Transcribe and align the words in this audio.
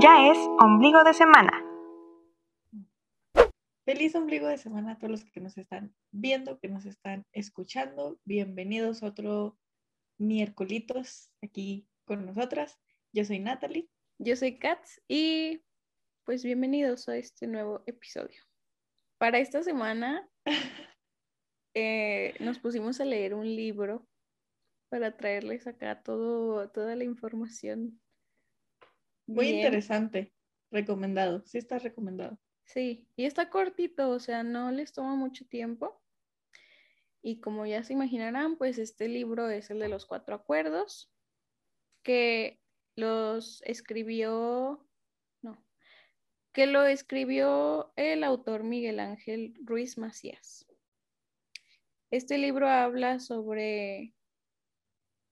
Ya 0.00 0.28
es 0.28 0.38
ombligo 0.58 1.04
de 1.04 1.14
semana. 1.14 1.64
Feliz 3.84 4.16
ombligo 4.16 4.48
de 4.48 4.58
semana 4.58 4.92
a 4.92 4.98
todos 4.98 5.10
los 5.12 5.24
que 5.24 5.40
nos 5.40 5.56
están 5.56 5.94
viendo, 6.10 6.58
que 6.58 6.68
nos 6.68 6.84
están 6.84 7.24
escuchando. 7.30 8.18
Bienvenidos 8.24 9.02
a 9.02 9.06
otro 9.06 9.56
miércolitos 10.18 11.30
aquí 11.42 11.86
con 12.06 12.26
nosotras. 12.26 12.80
Yo 13.12 13.24
soy 13.24 13.38
Natalie. 13.38 13.88
Yo 14.18 14.34
soy 14.34 14.58
Katz 14.58 15.00
y 15.06 15.62
pues 16.24 16.42
bienvenidos 16.42 17.08
a 17.08 17.16
este 17.16 17.46
nuevo 17.46 17.84
episodio. 17.86 18.42
Para 19.18 19.38
esta 19.38 19.62
semana 19.62 20.28
eh, 21.74 22.34
nos 22.40 22.58
pusimos 22.58 23.00
a 23.00 23.04
leer 23.04 23.32
un 23.34 23.46
libro 23.46 24.08
para 24.88 25.16
traerles 25.16 25.68
acá 25.68 26.02
todo, 26.02 26.68
toda 26.70 26.96
la 26.96 27.04
información. 27.04 28.00
Muy 29.26 29.46
Bien. 29.46 29.56
interesante. 29.56 30.34
Recomendado. 30.70 31.42
Sí 31.46 31.58
está 31.58 31.78
recomendado. 31.78 32.38
Sí, 32.66 33.08
y 33.16 33.26
está 33.26 33.50
cortito, 33.50 34.10
o 34.10 34.18
sea, 34.18 34.42
no 34.42 34.70
les 34.70 34.92
toma 34.92 35.14
mucho 35.16 35.46
tiempo. 35.46 36.02
Y 37.22 37.40
como 37.40 37.64
ya 37.66 37.82
se 37.84 37.92
imaginarán, 37.92 38.56
pues 38.56 38.78
este 38.78 39.08
libro 39.08 39.48
es 39.48 39.70
el 39.70 39.78
de 39.78 39.88
los 39.88 40.06
cuatro 40.06 40.34
acuerdos, 40.34 41.12
que 42.02 42.60
los 42.96 43.62
escribió, 43.62 44.86
no, 45.42 45.66
que 46.52 46.66
lo 46.66 46.84
escribió 46.84 47.92
el 47.96 48.24
autor 48.24 48.62
Miguel 48.62 49.00
Ángel 49.00 49.54
Ruiz 49.62 49.96
Macías. 49.98 50.66
Este 52.10 52.38
libro 52.38 52.68
habla 52.68 53.20
sobre, 53.20 54.14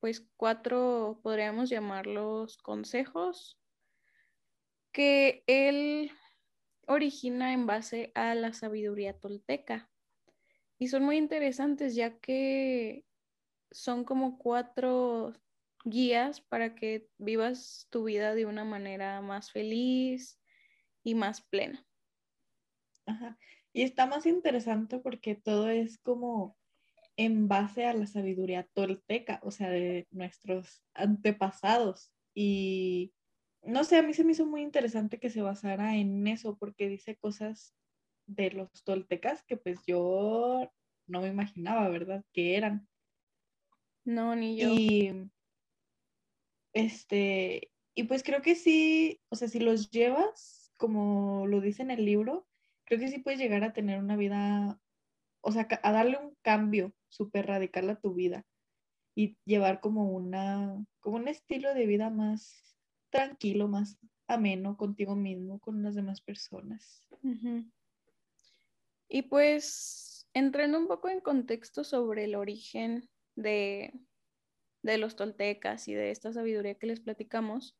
pues, 0.00 0.26
cuatro, 0.36 1.20
podríamos 1.22 1.70
llamarlos 1.70 2.56
consejos, 2.58 3.61
que 4.92 5.42
él 5.46 6.12
origina 6.86 7.52
en 7.52 7.66
base 7.66 8.12
a 8.14 8.34
la 8.34 8.52
sabiduría 8.52 9.18
tolteca. 9.18 9.90
Y 10.78 10.88
son 10.88 11.04
muy 11.04 11.16
interesantes 11.16 11.94
ya 11.94 12.18
que 12.18 13.04
son 13.70 14.04
como 14.04 14.38
cuatro 14.38 15.32
guías 15.84 16.40
para 16.40 16.74
que 16.74 17.08
vivas 17.18 17.86
tu 17.90 18.04
vida 18.04 18.34
de 18.34 18.46
una 18.46 18.64
manera 18.64 19.20
más 19.20 19.50
feliz 19.50 20.40
y 21.02 21.14
más 21.14 21.40
plena. 21.40 21.84
Ajá. 23.06 23.38
Y 23.72 23.82
está 23.82 24.06
más 24.06 24.26
interesante 24.26 24.98
porque 24.98 25.34
todo 25.34 25.68
es 25.68 25.98
como 25.98 26.56
en 27.16 27.48
base 27.48 27.86
a 27.86 27.94
la 27.94 28.06
sabiduría 28.06 28.68
tolteca, 28.74 29.40
o 29.42 29.50
sea, 29.50 29.70
de 29.70 30.06
nuestros 30.10 30.82
antepasados. 30.94 32.12
Y 32.34 33.12
no 33.62 33.84
sé, 33.84 33.98
a 33.98 34.02
mí 34.02 34.14
se 34.14 34.24
me 34.24 34.32
hizo 34.32 34.46
muy 34.46 34.62
interesante 34.62 35.18
que 35.18 35.30
se 35.30 35.42
basara 35.42 35.96
en 35.96 36.26
eso 36.26 36.56
porque 36.56 36.88
dice 36.88 37.16
cosas 37.16 37.74
de 38.26 38.50
los 38.50 38.84
toltecas 38.84 39.42
que 39.44 39.56
pues 39.56 39.80
yo 39.86 40.70
no 41.06 41.20
me 41.20 41.28
imaginaba, 41.28 41.88
¿verdad? 41.88 42.24
Que 42.32 42.56
eran. 42.56 42.88
No, 44.04 44.34
ni 44.34 44.56
yo. 44.56 44.68
Y 44.68 45.30
este, 46.72 47.70
y 47.94 48.04
pues 48.04 48.22
creo 48.22 48.42
que 48.42 48.54
sí, 48.54 49.20
o 49.28 49.36
sea, 49.36 49.48
si 49.48 49.60
los 49.60 49.90
llevas, 49.90 50.72
como 50.76 51.46
lo 51.46 51.60
dice 51.60 51.82
en 51.82 51.90
el 51.90 52.04
libro, 52.04 52.46
creo 52.84 52.98
que 52.98 53.08
sí 53.08 53.18
puedes 53.18 53.38
llegar 53.38 53.62
a 53.64 53.72
tener 53.72 53.98
una 53.98 54.16
vida, 54.16 54.80
o 55.42 55.52
sea, 55.52 55.68
a 55.82 55.92
darle 55.92 56.18
un 56.18 56.36
cambio 56.42 56.94
súper 57.08 57.46
radical 57.46 57.90
a 57.90 58.00
tu 58.00 58.14
vida 58.14 58.46
y 59.14 59.36
llevar 59.44 59.80
como 59.80 60.10
una, 60.10 60.84
como 61.00 61.16
un 61.16 61.28
estilo 61.28 61.74
de 61.74 61.86
vida 61.86 62.08
más 62.08 62.71
tranquilo, 63.12 63.68
más 63.68 63.98
ameno 64.26 64.76
contigo 64.76 65.14
mismo, 65.14 65.60
con 65.60 65.82
las 65.82 65.94
demás 65.94 66.20
personas. 66.20 67.06
Y 69.08 69.22
pues, 69.22 70.26
entrando 70.32 70.78
un 70.78 70.88
poco 70.88 71.10
en 71.10 71.20
contexto 71.20 71.84
sobre 71.84 72.24
el 72.24 72.34
origen 72.34 73.08
de, 73.36 73.92
de 74.82 74.98
los 74.98 75.14
toltecas 75.14 75.86
y 75.86 75.94
de 75.94 76.10
esta 76.10 76.32
sabiduría 76.32 76.74
que 76.74 76.86
les 76.86 77.00
platicamos, 77.00 77.78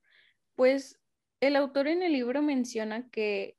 pues 0.54 1.00
el 1.40 1.56
autor 1.56 1.88
en 1.88 2.02
el 2.02 2.12
libro 2.12 2.42
menciona 2.42 3.08
que 3.10 3.58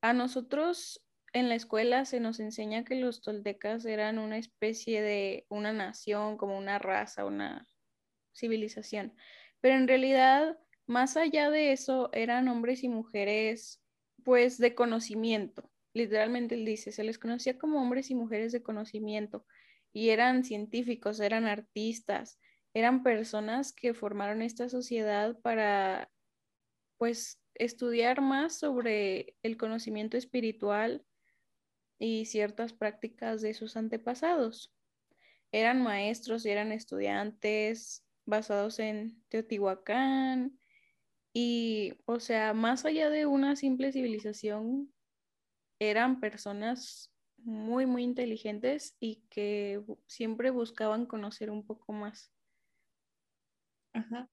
a 0.00 0.14
nosotros 0.14 1.04
en 1.34 1.50
la 1.50 1.54
escuela 1.54 2.06
se 2.06 2.20
nos 2.20 2.40
enseña 2.40 2.84
que 2.84 2.94
los 2.94 3.20
toltecas 3.20 3.84
eran 3.84 4.18
una 4.18 4.38
especie 4.38 5.02
de 5.02 5.46
una 5.50 5.72
nación, 5.74 6.38
como 6.38 6.56
una 6.56 6.78
raza, 6.78 7.26
una 7.26 7.68
civilización, 8.34 9.14
pero 9.60 9.76
en 9.76 9.86
realidad, 9.88 10.58
más 10.88 11.16
allá 11.16 11.50
de 11.50 11.72
eso, 11.72 12.10
eran 12.12 12.48
hombres 12.48 12.82
y 12.82 12.88
mujeres, 12.88 13.82
pues, 14.24 14.58
de 14.58 14.74
conocimiento. 14.74 15.70
Literalmente 15.94 16.54
él 16.54 16.64
dice, 16.64 16.92
se 16.92 17.04
les 17.04 17.18
conocía 17.18 17.58
como 17.58 17.80
hombres 17.80 18.10
y 18.10 18.14
mujeres 18.14 18.52
de 18.52 18.62
conocimiento 18.62 19.46
y 19.92 20.10
eran 20.10 20.44
científicos, 20.44 21.20
eran 21.20 21.46
artistas, 21.46 22.38
eran 22.74 23.02
personas 23.02 23.72
que 23.72 23.94
formaron 23.94 24.42
esta 24.42 24.68
sociedad 24.68 25.38
para, 25.40 26.10
pues, 26.98 27.42
estudiar 27.54 28.20
más 28.20 28.58
sobre 28.58 29.36
el 29.42 29.56
conocimiento 29.56 30.16
espiritual 30.16 31.04
y 31.98 32.26
ciertas 32.26 32.72
prácticas 32.72 33.42
de 33.42 33.54
sus 33.54 33.76
antepasados. 33.76 34.74
Eran 35.52 35.82
maestros 35.82 36.46
y 36.46 36.50
eran 36.50 36.72
estudiantes 36.72 38.06
basados 38.26 38.78
en 38.78 39.24
Teotihuacán 39.28 40.58
y, 41.32 41.94
o 42.06 42.20
sea, 42.20 42.54
más 42.54 42.84
allá 42.84 43.10
de 43.10 43.26
una 43.26 43.56
simple 43.56 43.92
civilización, 43.92 44.92
eran 45.80 46.20
personas 46.20 47.12
muy, 47.38 47.86
muy 47.86 48.02
inteligentes 48.02 48.96
y 48.98 49.22
que 49.30 49.82
siempre 50.06 50.50
buscaban 50.50 51.06
conocer 51.06 51.50
un 51.50 51.64
poco 51.64 51.92
más. 51.92 52.32
Ajá. 53.94 54.30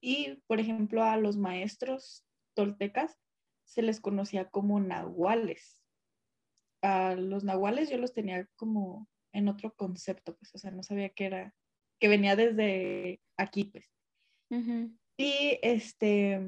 Y, 0.00 0.42
por 0.46 0.60
ejemplo, 0.60 1.02
a 1.02 1.16
los 1.16 1.36
maestros 1.36 2.24
toltecas 2.54 3.16
se 3.64 3.82
les 3.82 4.00
conocía 4.00 4.48
como 4.48 4.80
nahuales. 4.80 5.84
A 6.82 7.14
los 7.14 7.44
nahuales 7.44 7.90
yo 7.90 7.98
los 7.98 8.12
tenía 8.14 8.48
como 8.56 9.08
en 9.32 9.48
otro 9.48 9.74
concepto, 9.74 10.36
pues, 10.36 10.54
o 10.54 10.58
sea, 10.58 10.70
no 10.70 10.82
sabía 10.82 11.10
que 11.10 11.26
era, 11.26 11.54
que 12.00 12.08
venía 12.08 12.34
desde 12.36 13.20
aquí, 13.36 13.64
pues. 13.64 13.92
Y 15.18 15.58
este, 15.62 16.40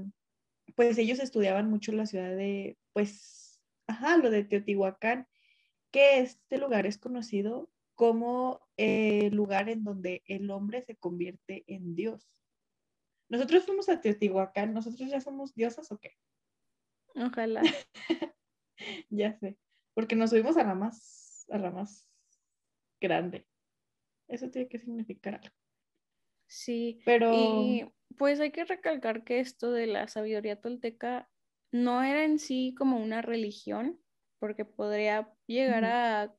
pues 0.77 0.97
ellos 0.97 1.19
estudiaban 1.19 1.69
mucho 1.69 1.91
la 1.93 2.07
ciudad 2.07 2.35
de, 2.37 2.79
pues, 2.93 3.61
ajá, 3.89 4.17
lo 4.17 4.31
de 4.31 4.45
Teotihuacán, 4.45 5.27
que 5.91 6.21
este 6.21 6.57
lugar 6.57 6.87
es 6.87 6.97
conocido 6.97 7.69
como 7.97 8.67
el 8.77 9.35
lugar 9.35 9.69
en 9.69 9.83
donde 9.83 10.23
el 10.25 10.51
hombre 10.51 10.83
se 10.83 10.97
convierte 10.97 11.65
en 11.67 11.97
Dios. 11.97 12.39
Nosotros 13.29 13.65
fuimos 13.67 13.89
a 13.89 14.01
Teotihuacán, 14.01 14.73
¿nosotros 14.73 15.11
ya 15.11 15.21
somos 15.21 15.53
diosas 15.55 15.91
o 15.93 15.99
qué? 15.99 16.17
Ojalá. 17.15 17.63
Ya 19.11 19.39
sé, 19.39 19.59
porque 19.93 20.17
nos 20.17 20.31
subimos 20.31 20.57
a 20.57 20.65
la 20.65 20.75
más, 20.75 21.45
a 21.51 21.59
la 21.59 21.71
más 21.71 22.09
grande. 22.99 23.47
Eso 24.27 24.51
tiene 24.51 24.69
que 24.69 24.79
significar 24.79 25.35
algo. 25.35 25.55
Sí. 26.47 27.03
Pero, 27.05 27.35
Y 27.35 27.85
pues 28.21 28.39
hay 28.39 28.51
que 28.51 28.67
recalcar 28.67 29.25
que 29.25 29.41
esto 29.41 29.73
de 29.73 29.87
la 29.87 30.07
sabiduría 30.07 30.61
tolteca 30.61 31.31
no 31.73 32.03
era 32.03 32.23
en 32.23 32.39
sí 32.39 32.75
como 32.77 32.99
una 32.99 33.23
religión, 33.23 33.99
porque 34.39 34.67
podría 34.67 35.33
llegar 35.47 35.87
a 35.87 36.37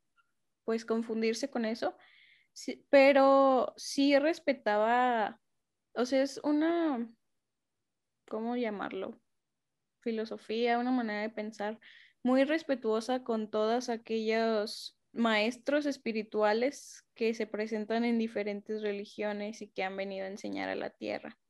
pues 0.64 0.86
confundirse 0.86 1.50
con 1.50 1.66
eso, 1.66 1.98
sí, 2.54 2.86
pero 2.92 3.74
sí 3.78 4.20
respetaba, 4.20 5.42
o 5.96 6.06
sea, 6.06 6.22
es 6.22 6.40
una, 6.44 7.12
¿cómo 8.30 8.56
llamarlo? 8.58 9.20
Filosofía, 10.04 10.78
una 10.78 10.92
manera 10.92 11.24
de 11.24 11.32
pensar 11.32 11.80
muy 12.22 12.44
respetuosa 12.44 13.24
con 13.24 13.50
todos 13.50 13.90
aquellos 13.90 15.00
maestros 15.14 15.88
espirituales 15.88 17.08
que 17.16 17.34
se 17.34 17.48
presentan 17.48 18.06
en 18.06 18.20
diferentes 18.20 18.84
religiones 18.84 19.64
y 19.64 19.72
que 19.72 19.84
han 19.84 19.98
venido 19.98 20.28
a 20.28 20.30
enseñar 20.30 20.70
a 20.70 20.76
la 20.76 20.92
tierra. 20.92 21.41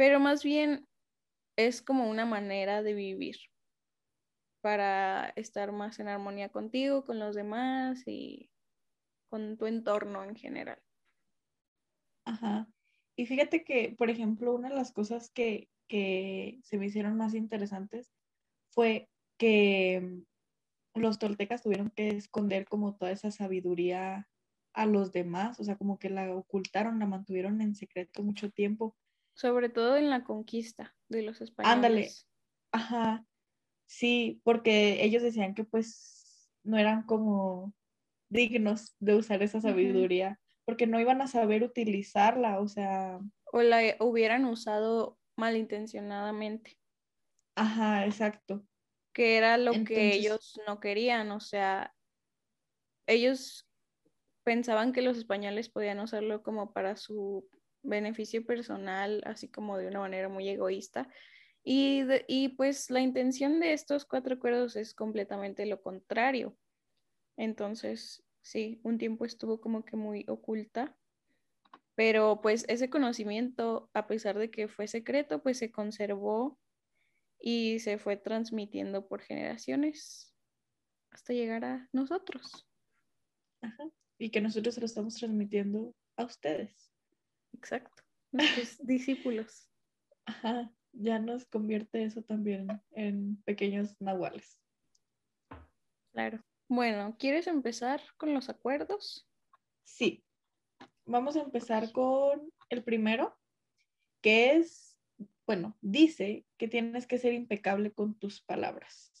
Pero 0.00 0.18
más 0.18 0.42
bien 0.42 0.88
es 1.58 1.82
como 1.82 2.08
una 2.08 2.24
manera 2.24 2.82
de 2.82 2.94
vivir 2.94 3.36
para 4.62 5.28
estar 5.36 5.72
más 5.72 5.98
en 6.00 6.08
armonía 6.08 6.48
contigo, 6.48 7.04
con 7.04 7.18
los 7.18 7.34
demás 7.34 8.04
y 8.06 8.50
con 9.28 9.58
tu 9.58 9.66
entorno 9.66 10.24
en 10.24 10.36
general. 10.36 10.82
Ajá. 12.24 12.66
Y 13.14 13.26
fíjate 13.26 13.62
que, 13.62 13.94
por 13.98 14.08
ejemplo, 14.08 14.54
una 14.54 14.70
de 14.70 14.74
las 14.74 14.90
cosas 14.90 15.30
que, 15.34 15.68
que 15.86 16.60
se 16.64 16.78
me 16.78 16.86
hicieron 16.86 17.18
más 17.18 17.34
interesantes 17.34 18.10
fue 18.70 19.10
que 19.36 20.00
mm, 20.00 20.98
los 20.98 21.18
toltecas 21.18 21.62
tuvieron 21.62 21.90
que 21.90 22.08
esconder 22.08 22.64
como 22.64 22.96
toda 22.96 23.10
esa 23.12 23.30
sabiduría 23.30 24.30
a 24.72 24.86
los 24.86 25.12
demás, 25.12 25.60
o 25.60 25.64
sea, 25.64 25.76
como 25.76 25.98
que 25.98 26.08
la 26.08 26.34
ocultaron, 26.34 27.00
la 27.00 27.06
mantuvieron 27.06 27.60
en 27.60 27.74
secreto 27.74 28.22
mucho 28.22 28.50
tiempo, 28.50 28.96
Sobre 29.40 29.70
todo 29.70 29.96
en 29.96 30.10
la 30.10 30.22
conquista 30.22 30.94
de 31.08 31.22
los 31.22 31.40
españoles. 31.40 31.74
Ándale. 31.74 32.10
Ajá. 32.72 33.24
Sí, 33.86 34.42
porque 34.44 35.02
ellos 35.02 35.22
decían 35.22 35.54
que 35.54 35.64
pues 35.64 36.50
no 36.62 36.76
eran 36.76 37.04
como 37.04 37.72
dignos 38.28 38.94
de 38.98 39.14
usar 39.14 39.42
esa 39.42 39.62
sabiduría, 39.62 40.38
porque 40.66 40.86
no 40.86 41.00
iban 41.00 41.22
a 41.22 41.26
saber 41.26 41.62
utilizarla, 41.62 42.60
o 42.60 42.68
sea. 42.68 43.18
O 43.46 43.62
la 43.62 43.96
hubieran 44.00 44.44
usado 44.44 45.18
malintencionadamente. 45.36 46.78
Ajá, 47.56 48.04
exacto. 48.04 48.62
Que 49.14 49.38
era 49.38 49.56
lo 49.56 49.72
que 49.86 50.16
ellos 50.16 50.60
no 50.66 50.80
querían, 50.80 51.30
o 51.30 51.40
sea, 51.40 51.94
ellos 53.06 53.66
pensaban 54.44 54.92
que 54.92 55.00
los 55.00 55.16
españoles 55.16 55.70
podían 55.70 55.98
usarlo 55.98 56.42
como 56.42 56.74
para 56.74 56.96
su 56.96 57.48
beneficio 57.82 58.44
personal, 58.44 59.22
así 59.24 59.48
como 59.48 59.78
de 59.78 59.88
una 59.88 60.00
manera 60.00 60.28
muy 60.28 60.48
egoísta. 60.48 61.08
Y, 61.62 62.04
y 62.26 62.50
pues 62.50 62.90
la 62.90 63.00
intención 63.00 63.60
de 63.60 63.72
estos 63.72 64.04
cuatro 64.04 64.34
acuerdos 64.34 64.76
es 64.76 64.94
completamente 64.94 65.66
lo 65.66 65.82
contrario. 65.82 66.56
Entonces, 67.36 68.24
sí, 68.42 68.80
un 68.82 68.98
tiempo 68.98 69.24
estuvo 69.24 69.60
como 69.60 69.84
que 69.84 69.96
muy 69.96 70.24
oculta, 70.28 70.96
pero 71.94 72.40
pues 72.40 72.64
ese 72.68 72.88
conocimiento, 72.88 73.90
a 73.92 74.06
pesar 74.06 74.38
de 74.38 74.50
que 74.50 74.68
fue 74.68 74.86
secreto, 74.86 75.42
pues 75.42 75.58
se 75.58 75.70
conservó 75.70 76.58
y 77.38 77.78
se 77.80 77.98
fue 77.98 78.16
transmitiendo 78.16 79.06
por 79.06 79.20
generaciones 79.22 80.34
hasta 81.10 81.32
llegar 81.32 81.64
a 81.64 81.88
nosotros. 81.92 82.66
Ajá. 83.62 83.84
Y 84.18 84.30
que 84.30 84.40
nosotros 84.40 84.78
lo 84.78 84.86
estamos 84.86 85.14
transmitiendo 85.16 85.94
a 86.16 86.24
ustedes. 86.24 86.89
Exacto, 87.52 88.02
nuestros 88.32 88.78
discípulos. 88.86 89.68
Ajá, 90.26 90.72
ya 90.92 91.18
nos 91.18 91.44
convierte 91.46 92.04
eso 92.04 92.22
también 92.22 92.68
en 92.92 93.42
pequeños 93.42 93.96
nahuales. 94.00 94.60
Claro. 96.12 96.42
Bueno, 96.68 97.16
¿quieres 97.18 97.46
empezar 97.46 98.00
con 98.16 98.32
los 98.32 98.48
acuerdos? 98.48 99.28
Sí. 99.84 100.24
Vamos 101.04 101.36
a 101.36 101.42
empezar 101.42 101.90
con 101.92 102.52
el 102.68 102.84
primero, 102.84 103.36
que 104.20 104.56
es, 104.56 104.96
bueno, 105.46 105.76
dice 105.80 106.46
que 106.56 106.68
tienes 106.68 107.06
que 107.06 107.18
ser 107.18 107.32
impecable 107.32 107.92
con 107.92 108.14
tus 108.14 108.40
palabras. 108.40 109.12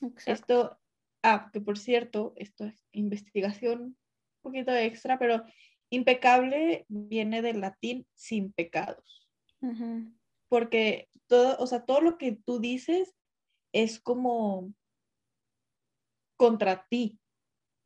Exacto. 0.00 0.30
Esto, 0.32 0.80
ah, 1.22 1.50
que 1.52 1.60
por 1.60 1.78
cierto, 1.78 2.32
esto 2.36 2.64
es 2.64 2.86
investigación 2.92 3.80
un 3.80 3.96
poquito 4.42 4.72
extra, 4.72 5.18
pero 5.18 5.44
impecable 5.90 6.84
viene 6.88 7.42
del 7.42 7.60
latín 7.60 8.06
sin 8.14 8.52
pecados. 8.52 9.28
Porque 10.48 11.08
todo, 11.26 11.56
o 11.58 11.66
sea, 11.66 11.84
todo 11.84 12.00
lo 12.00 12.18
que 12.18 12.32
tú 12.32 12.60
dices 12.60 13.14
es 13.72 13.98
como 13.98 14.72
contra 16.36 16.86
ti, 16.88 17.18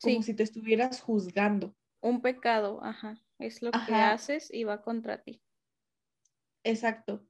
como 0.02 0.22
si 0.22 0.34
te 0.34 0.42
estuvieras 0.42 1.00
juzgando. 1.00 1.74
Un 2.02 2.20
pecado, 2.20 2.82
ajá, 2.82 3.22
es 3.38 3.62
lo 3.62 3.70
que 3.70 3.94
haces 3.94 4.52
y 4.52 4.64
va 4.64 4.82
contra 4.82 5.22
ti. 5.22 5.42
Exacto. 6.64 7.26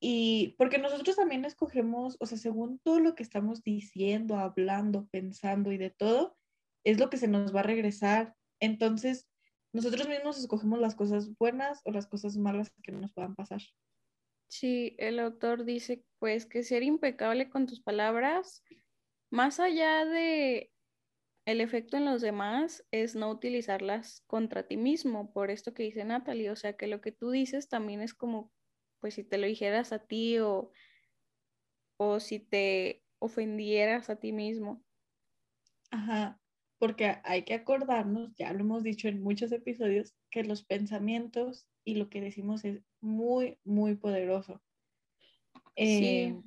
Y 0.00 0.54
porque 0.58 0.78
nosotros 0.78 1.16
también 1.16 1.44
escogemos, 1.44 2.16
o 2.20 2.26
sea, 2.26 2.38
según 2.38 2.78
todo 2.80 3.00
lo 3.00 3.14
que 3.14 3.22
estamos 3.22 3.62
diciendo, 3.62 4.36
hablando, 4.36 5.06
pensando 5.06 5.72
y 5.72 5.78
de 5.78 5.90
todo, 5.90 6.36
es 6.84 6.98
lo 7.00 7.08
que 7.08 7.16
se 7.16 7.28
nos 7.28 7.54
va 7.54 7.60
a 7.60 7.64
regresar. 7.64 8.34
Entonces, 8.60 9.26
nosotros 9.76 10.08
mismos 10.08 10.38
escogemos 10.38 10.80
las 10.80 10.94
cosas 10.94 11.30
buenas 11.38 11.82
o 11.84 11.92
las 11.92 12.06
cosas 12.06 12.36
malas 12.36 12.72
que 12.82 12.92
nos 12.92 13.12
puedan 13.12 13.34
pasar. 13.34 13.60
Sí, 14.48 14.96
el 14.98 15.18
autor 15.20 15.64
dice 15.64 16.04
pues 16.18 16.46
que 16.46 16.62
ser 16.62 16.82
impecable 16.82 17.50
con 17.50 17.66
tus 17.66 17.80
palabras 17.80 18.62
más 19.30 19.60
allá 19.60 20.04
de 20.04 20.72
el 21.46 21.60
efecto 21.60 21.96
en 21.96 22.04
los 22.04 22.22
demás 22.22 22.84
es 22.90 23.14
no 23.14 23.30
utilizarlas 23.30 24.22
contra 24.26 24.66
ti 24.66 24.76
mismo, 24.76 25.32
por 25.32 25.50
esto 25.50 25.74
que 25.74 25.84
dice 25.84 26.04
Natalie, 26.04 26.50
o 26.50 26.56
sea 26.56 26.76
que 26.76 26.86
lo 26.86 27.00
que 27.00 27.12
tú 27.12 27.30
dices 27.30 27.68
también 27.68 28.02
es 28.02 28.14
como, 28.14 28.52
pues 29.00 29.14
si 29.14 29.24
te 29.24 29.38
lo 29.38 29.46
dijeras 29.46 29.92
a 29.92 30.00
ti 30.00 30.38
o, 30.40 30.72
o 31.98 32.18
si 32.18 32.40
te 32.40 33.04
ofendieras 33.20 34.10
a 34.10 34.16
ti 34.16 34.32
mismo. 34.32 34.84
Ajá, 35.90 36.40
porque 36.78 37.16
hay 37.24 37.44
que 37.44 37.54
acordarnos, 37.54 38.34
ya 38.36 38.52
lo 38.52 38.60
hemos 38.60 38.82
dicho 38.82 39.08
en 39.08 39.22
muchos 39.22 39.52
episodios, 39.52 40.14
que 40.30 40.44
los 40.44 40.64
pensamientos 40.64 41.66
y 41.84 41.94
lo 41.94 42.08
que 42.08 42.20
decimos 42.20 42.64
es 42.64 42.82
muy, 43.00 43.58
muy 43.64 43.96
poderoso. 43.96 44.62
sí. 45.76 46.34
Eh, 46.34 46.42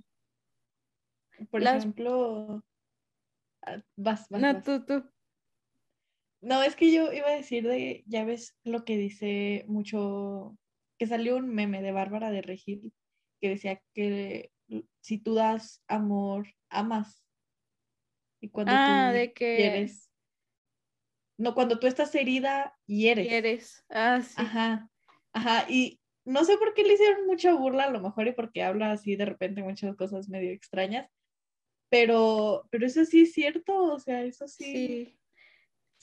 por 1.50 1.64
ejemplo, 1.64 2.62
Ah, 3.62 3.82
vas, 3.96 4.28
vas. 4.30 4.42
No, 4.42 4.62
tú, 4.64 4.86
tú. 4.86 5.04
No, 6.42 6.64
es 6.64 6.76
que 6.76 6.94
yo 6.94 7.12
iba 7.12 7.28
a 7.28 7.36
decir 7.36 7.68
de, 7.68 8.04
ya 8.08 8.24
ves 8.24 8.56
lo 8.64 8.86
que 8.86 8.98
dice 8.98 9.66
mucho, 9.68 10.58
que 10.98 11.08
salió 11.08 11.36
un 11.36 11.54
meme 11.54 11.82
de 11.82 11.92
Bárbara 11.92 12.32
de 12.32 12.42
Regil 12.42 12.94
que 13.42 13.50
decía 13.50 13.82
que 13.94 14.52
si 15.02 15.18
tú 15.18 15.34
das 15.34 15.84
amor, 15.88 16.48
amas. 16.70 17.24
Y 18.42 18.50
cuando 18.50 18.72
ah, 18.74 19.12
de 19.12 19.34
que... 19.34 19.58
quieres. 19.58 20.09
No, 21.40 21.56
cuando 21.56 21.80
tú 21.80 21.88
estás 21.88 22.14
herida, 22.16 22.76
hieres. 22.86 23.30
Hieres. 23.30 23.86
Ah, 23.90 24.22
sí. 24.22 24.34
Ajá. 24.36 24.90
Ajá. 25.32 25.66
Y 25.70 26.02
no 26.26 26.44
sé 26.44 26.58
por 26.58 26.74
qué 26.74 26.84
le 26.84 26.96
hicieron 26.96 27.26
mucha 27.28 27.54
burla, 27.54 27.86
a 27.86 27.90
lo 27.90 28.02
mejor, 28.02 28.28
y 28.28 28.34
porque 28.34 28.62
habla 28.62 28.92
así 28.92 29.16
de 29.16 29.24
repente 29.26 29.64
muchas 29.64 29.96
cosas 29.96 30.28
medio 30.28 30.52
extrañas. 30.52 31.10
Pero, 31.90 32.68
pero 32.70 32.86
eso 32.86 33.06
sí 33.06 33.22
es 33.22 33.32
cierto, 33.32 33.74
o 33.74 34.00
sea, 34.00 34.24
eso 34.24 34.50
sí. 34.50 35.18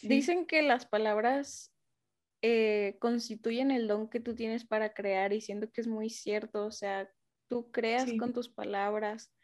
Dicen 0.00 0.46
que 0.46 0.62
las 0.62 0.86
palabras 0.86 1.70
eh, 2.40 2.96
constituyen 2.98 3.70
el 3.70 3.88
don 3.88 4.08
que 4.08 4.20
tú 4.20 4.34
tienes 4.34 4.64
para 4.64 4.94
crear 4.94 5.34
y 5.34 5.42
siento 5.42 5.70
que 5.70 5.82
es 5.82 5.86
muy 5.86 6.08
cierto, 6.08 6.64
o 6.64 6.72
sea, 6.72 7.10
tú 7.48 7.70
creas 7.72 8.10
con 8.18 8.32
tus 8.32 8.48
palabras 8.48 9.34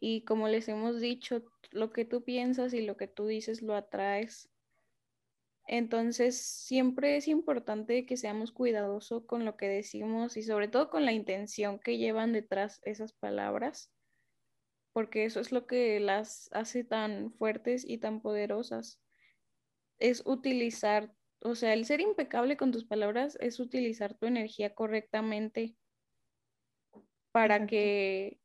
y 0.00 0.24
como 0.24 0.46
les 0.46 0.68
hemos 0.68 1.00
dicho, 1.00 1.42
lo 1.72 1.92
que 1.92 2.04
tú 2.04 2.22
piensas 2.22 2.74
y 2.74 2.82
lo 2.82 2.96
que 2.96 3.08
tú 3.08 3.26
dices 3.26 3.60
lo 3.60 3.74
atraes. 3.74 4.51
Entonces, 5.74 6.36
siempre 6.36 7.16
es 7.16 7.28
importante 7.28 8.04
que 8.04 8.18
seamos 8.18 8.52
cuidadosos 8.52 9.24
con 9.24 9.46
lo 9.46 9.56
que 9.56 9.68
decimos 9.68 10.36
y 10.36 10.42
sobre 10.42 10.68
todo 10.68 10.90
con 10.90 11.06
la 11.06 11.12
intención 11.12 11.78
que 11.78 11.96
llevan 11.96 12.34
detrás 12.34 12.80
esas 12.84 13.14
palabras 13.14 13.90
porque 14.92 15.24
eso 15.24 15.40
es 15.40 15.52
lo 15.52 15.66
que 15.66 15.98
las 16.00 16.50
hace 16.52 16.84
tan 16.84 17.32
fuertes 17.32 17.84
y 17.88 17.98
tan 17.98 18.20
poderosas. 18.20 19.00
Es 19.98 20.22
utilizar, 20.26 21.14
o 21.40 21.54
sea, 21.54 21.72
el 21.72 21.86
ser 21.86 22.00
impecable 22.00 22.56
con 22.56 22.72
tus 22.72 22.84
palabras 22.84 23.38
es 23.40 23.58
utilizar 23.58 24.14
tu 24.14 24.26
energía 24.26 24.74
correctamente 24.74 25.76
para 27.32 27.66
que, 27.66 28.38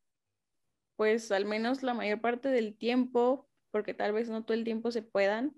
pues, 0.95 1.31
al 1.31 1.45
menos 1.45 1.83
la 1.83 1.93
mayor 1.93 2.21
parte 2.21 2.47
del 2.49 2.77
tiempo, 2.77 3.49
porque 3.71 3.93
tal 3.93 4.13
vez 4.13 4.29
no 4.29 4.45
todo 4.45 4.53
el 4.53 4.63
tiempo 4.63 4.91
se 4.91 5.01
puedan, 5.01 5.53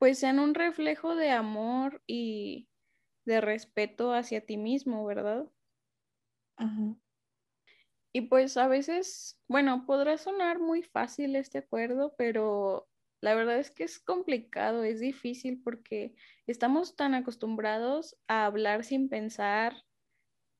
pues 0.00 0.18
sean 0.18 0.38
un 0.38 0.54
reflejo 0.54 1.14
de 1.14 1.30
amor 1.30 2.02
y 2.06 2.70
de 3.26 3.42
respeto 3.42 4.14
hacia 4.14 4.46
ti 4.46 4.56
mismo, 4.56 5.04
¿verdad? 5.04 5.44
Ajá. 6.56 6.96
Y 8.14 8.22
pues 8.22 8.56
a 8.56 8.66
veces, 8.66 9.38
bueno, 9.46 9.84
podrá 9.86 10.16
sonar 10.16 10.58
muy 10.58 10.82
fácil 10.82 11.36
este 11.36 11.58
acuerdo, 11.58 12.14
pero 12.16 12.88
la 13.20 13.34
verdad 13.34 13.58
es 13.58 13.70
que 13.70 13.84
es 13.84 13.98
complicado, 13.98 14.84
es 14.84 15.00
difícil 15.00 15.60
porque 15.62 16.14
estamos 16.46 16.96
tan 16.96 17.12
acostumbrados 17.12 18.16
a 18.26 18.46
hablar 18.46 18.84
sin 18.84 19.10
pensar, 19.10 19.84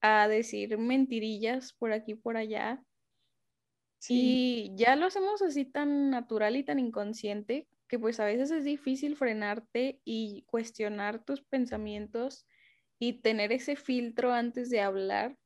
a 0.02 0.28
decir 0.28 0.76
mentirillas 0.76 1.73
por 1.73 1.94
aquí 1.94 2.12
y 2.12 2.16
por 2.16 2.37
allá. 2.37 2.85
Y 4.06 4.73
ya 4.76 4.97
lo 4.97 5.06
hacemos 5.06 5.40
así 5.40 5.64
tan 5.64 6.11
natural 6.11 6.56
y 6.56 6.62
tan 6.62 6.78
inconsciente 6.78 7.68
que 7.90 7.99
pues 7.99 8.20
a 8.20 8.25
veces 8.25 8.50
es 8.52 8.64
difícil 8.64 9.16
frenarte 9.16 10.00
y 10.04 10.44
cuestionar 10.47 11.25
tus 11.25 11.42
pensamientos 11.42 12.47
y 12.99 13.20
tener 13.20 13.52
ese 13.52 13.76
filtro 13.76 14.32
antes 14.32 14.70
de 14.70 14.80
hablar 14.80 15.37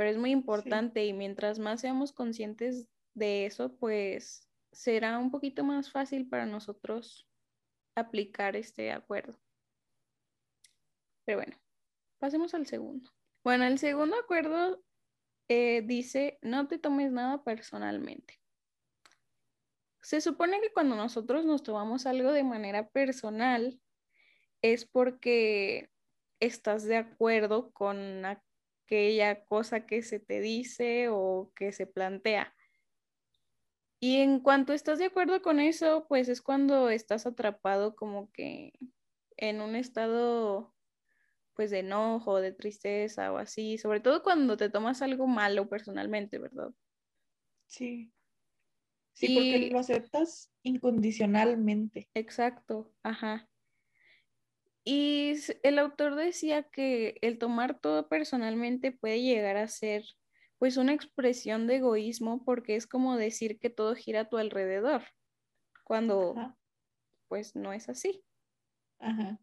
pero 0.00 0.08
es 0.08 0.16
muy 0.16 0.30
importante 0.30 1.04
y 1.04 1.12
mientras 1.12 1.58
más 1.58 1.82
seamos 1.82 2.14
conscientes 2.14 2.88
de 3.12 3.44
eso, 3.44 3.76
pues 3.76 4.48
será 4.72 5.18
un 5.18 5.30
poquito 5.30 5.62
más 5.62 5.92
fácil 5.92 6.26
para 6.26 6.46
nosotros 6.46 7.28
aplicar 7.94 8.56
este 8.56 8.92
acuerdo. 8.92 9.38
Pero 11.26 11.40
bueno, 11.40 11.54
pasemos 12.18 12.54
al 12.54 12.66
segundo. 12.66 13.10
Bueno, 13.44 13.66
el 13.66 13.78
segundo 13.78 14.16
acuerdo 14.18 14.82
eh, 15.48 15.82
dice, 15.82 16.38
no 16.40 16.66
te 16.66 16.78
tomes 16.78 17.12
nada 17.12 17.44
personalmente. 17.44 18.39
Se 20.02 20.20
supone 20.20 20.60
que 20.60 20.72
cuando 20.72 20.96
nosotros 20.96 21.44
nos 21.44 21.62
tomamos 21.62 22.06
algo 22.06 22.32
de 22.32 22.44
manera 22.44 22.88
personal 22.88 23.80
es 24.62 24.86
porque 24.86 25.90
estás 26.40 26.84
de 26.84 26.96
acuerdo 26.96 27.72
con 27.72 28.24
aquella 28.24 29.44
cosa 29.44 29.86
que 29.86 30.02
se 30.02 30.20
te 30.20 30.40
dice 30.40 31.08
o 31.10 31.52
que 31.54 31.72
se 31.72 31.86
plantea. 31.86 32.54
Y 34.00 34.20
en 34.20 34.40
cuanto 34.40 34.72
estás 34.72 34.98
de 34.98 35.04
acuerdo 35.06 35.42
con 35.42 35.60
eso, 35.60 36.06
pues 36.08 36.28
es 36.30 36.40
cuando 36.40 36.88
estás 36.88 37.26
atrapado 37.26 37.94
como 37.94 38.32
que 38.32 38.72
en 39.36 39.60
un 39.60 39.76
estado 39.76 40.74
pues 41.54 41.70
de 41.70 41.80
enojo, 41.80 42.40
de 42.40 42.52
tristeza 42.52 43.32
o 43.32 43.36
así, 43.36 43.76
sobre 43.76 44.00
todo 44.00 44.22
cuando 44.22 44.56
te 44.56 44.70
tomas 44.70 45.02
algo 45.02 45.26
malo 45.26 45.68
personalmente, 45.68 46.38
¿verdad? 46.38 46.70
Sí. 47.66 48.12
Sí, 49.20 49.34
porque 49.34 49.70
lo 49.70 49.78
aceptas 49.78 50.50
incondicionalmente. 50.62 52.08
Exacto, 52.14 52.90
ajá. 53.02 53.50
Y 54.82 55.34
el 55.62 55.78
autor 55.78 56.14
decía 56.14 56.62
que 56.62 57.18
el 57.20 57.38
tomar 57.38 57.78
todo 57.78 58.08
personalmente 58.08 58.92
puede 58.92 59.20
llegar 59.20 59.58
a 59.58 59.68
ser 59.68 60.04
pues 60.58 60.78
una 60.78 60.94
expresión 60.94 61.66
de 61.66 61.76
egoísmo 61.76 62.44
porque 62.44 62.76
es 62.76 62.86
como 62.86 63.16
decir 63.16 63.58
que 63.58 63.68
todo 63.68 63.94
gira 63.94 64.22
a 64.22 64.28
tu 64.28 64.38
alrededor, 64.38 65.02
cuando 65.84 66.34
pues 67.28 67.54
no 67.54 67.74
es 67.74 67.90
así. 67.90 68.24
Ajá. 68.98 69.38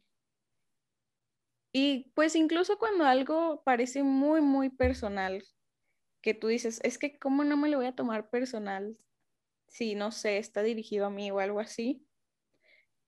Y 1.71 2.11
pues 2.15 2.35
incluso 2.35 2.79
cuando 2.79 3.05
algo 3.05 3.61
parece 3.63 4.01
muy, 4.01 4.41
muy 4.41 4.69
personal, 4.69 5.43
que 6.21 6.33
tú 6.33 6.47
dices, 6.47 6.79
es 6.83 6.97
que 6.97 7.19
¿cómo 7.19 7.43
no 7.43 7.57
me 7.57 7.69
lo 7.69 7.77
voy 7.77 7.85
a 7.85 7.95
tomar 7.95 8.31
personal 8.31 8.97
si, 9.67 9.95
no 9.95 10.11
sé, 10.11 10.37
está 10.37 10.63
dirigido 10.63 11.05
a 11.05 11.09
mí 11.09 11.31
o 11.31 11.39
algo 11.39 11.59
así? 11.59 12.05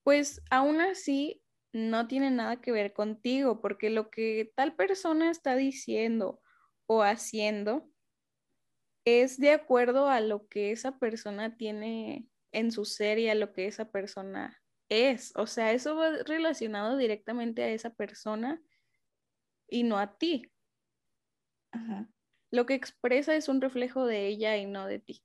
Pues 0.02 0.42
aún 0.50 0.80
así 0.80 1.42
no 1.72 2.06
tiene 2.08 2.30
nada 2.30 2.60
que 2.60 2.72
ver 2.72 2.92
contigo, 2.92 3.60
porque 3.60 3.90
lo 3.90 4.10
que 4.10 4.52
tal 4.56 4.74
persona 4.74 5.30
está 5.30 5.56
diciendo 5.56 6.40
o 6.86 7.02
haciendo 7.02 7.90
es 9.04 9.38
de 9.38 9.52
acuerdo 9.52 10.08
a 10.08 10.20
lo 10.20 10.48
que 10.48 10.72
esa 10.72 10.98
persona 10.98 11.56
tiene 11.56 12.28
en 12.52 12.72
su 12.72 12.84
ser 12.84 13.18
y 13.18 13.28
a 13.28 13.34
lo 13.34 13.52
que 13.52 13.66
esa 13.66 13.90
persona 13.90 14.60
es. 14.88 15.32
O 15.36 15.46
sea, 15.46 15.72
eso 15.72 15.96
va 15.96 16.10
relacionado 16.24 16.96
directamente 16.96 17.62
a 17.62 17.68
esa 17.68 17.94
persona 17.94 18.60
y 19.68 19.84
no 19.84 19.98
a 19.98 20.18
ti. 20.18 20.50
Lo 22.50 22.66
que 22.66 22.74
expresa 22.74 23.34
es 23.34 23.48
un 23.48 23.60
reflejo 23.60 24.04
de 24.04 24.26
ella 24.26 24.56
y 24.56 24.66
no 24.66 24.86
de 24.86 24.98
ti. 24.98 25.22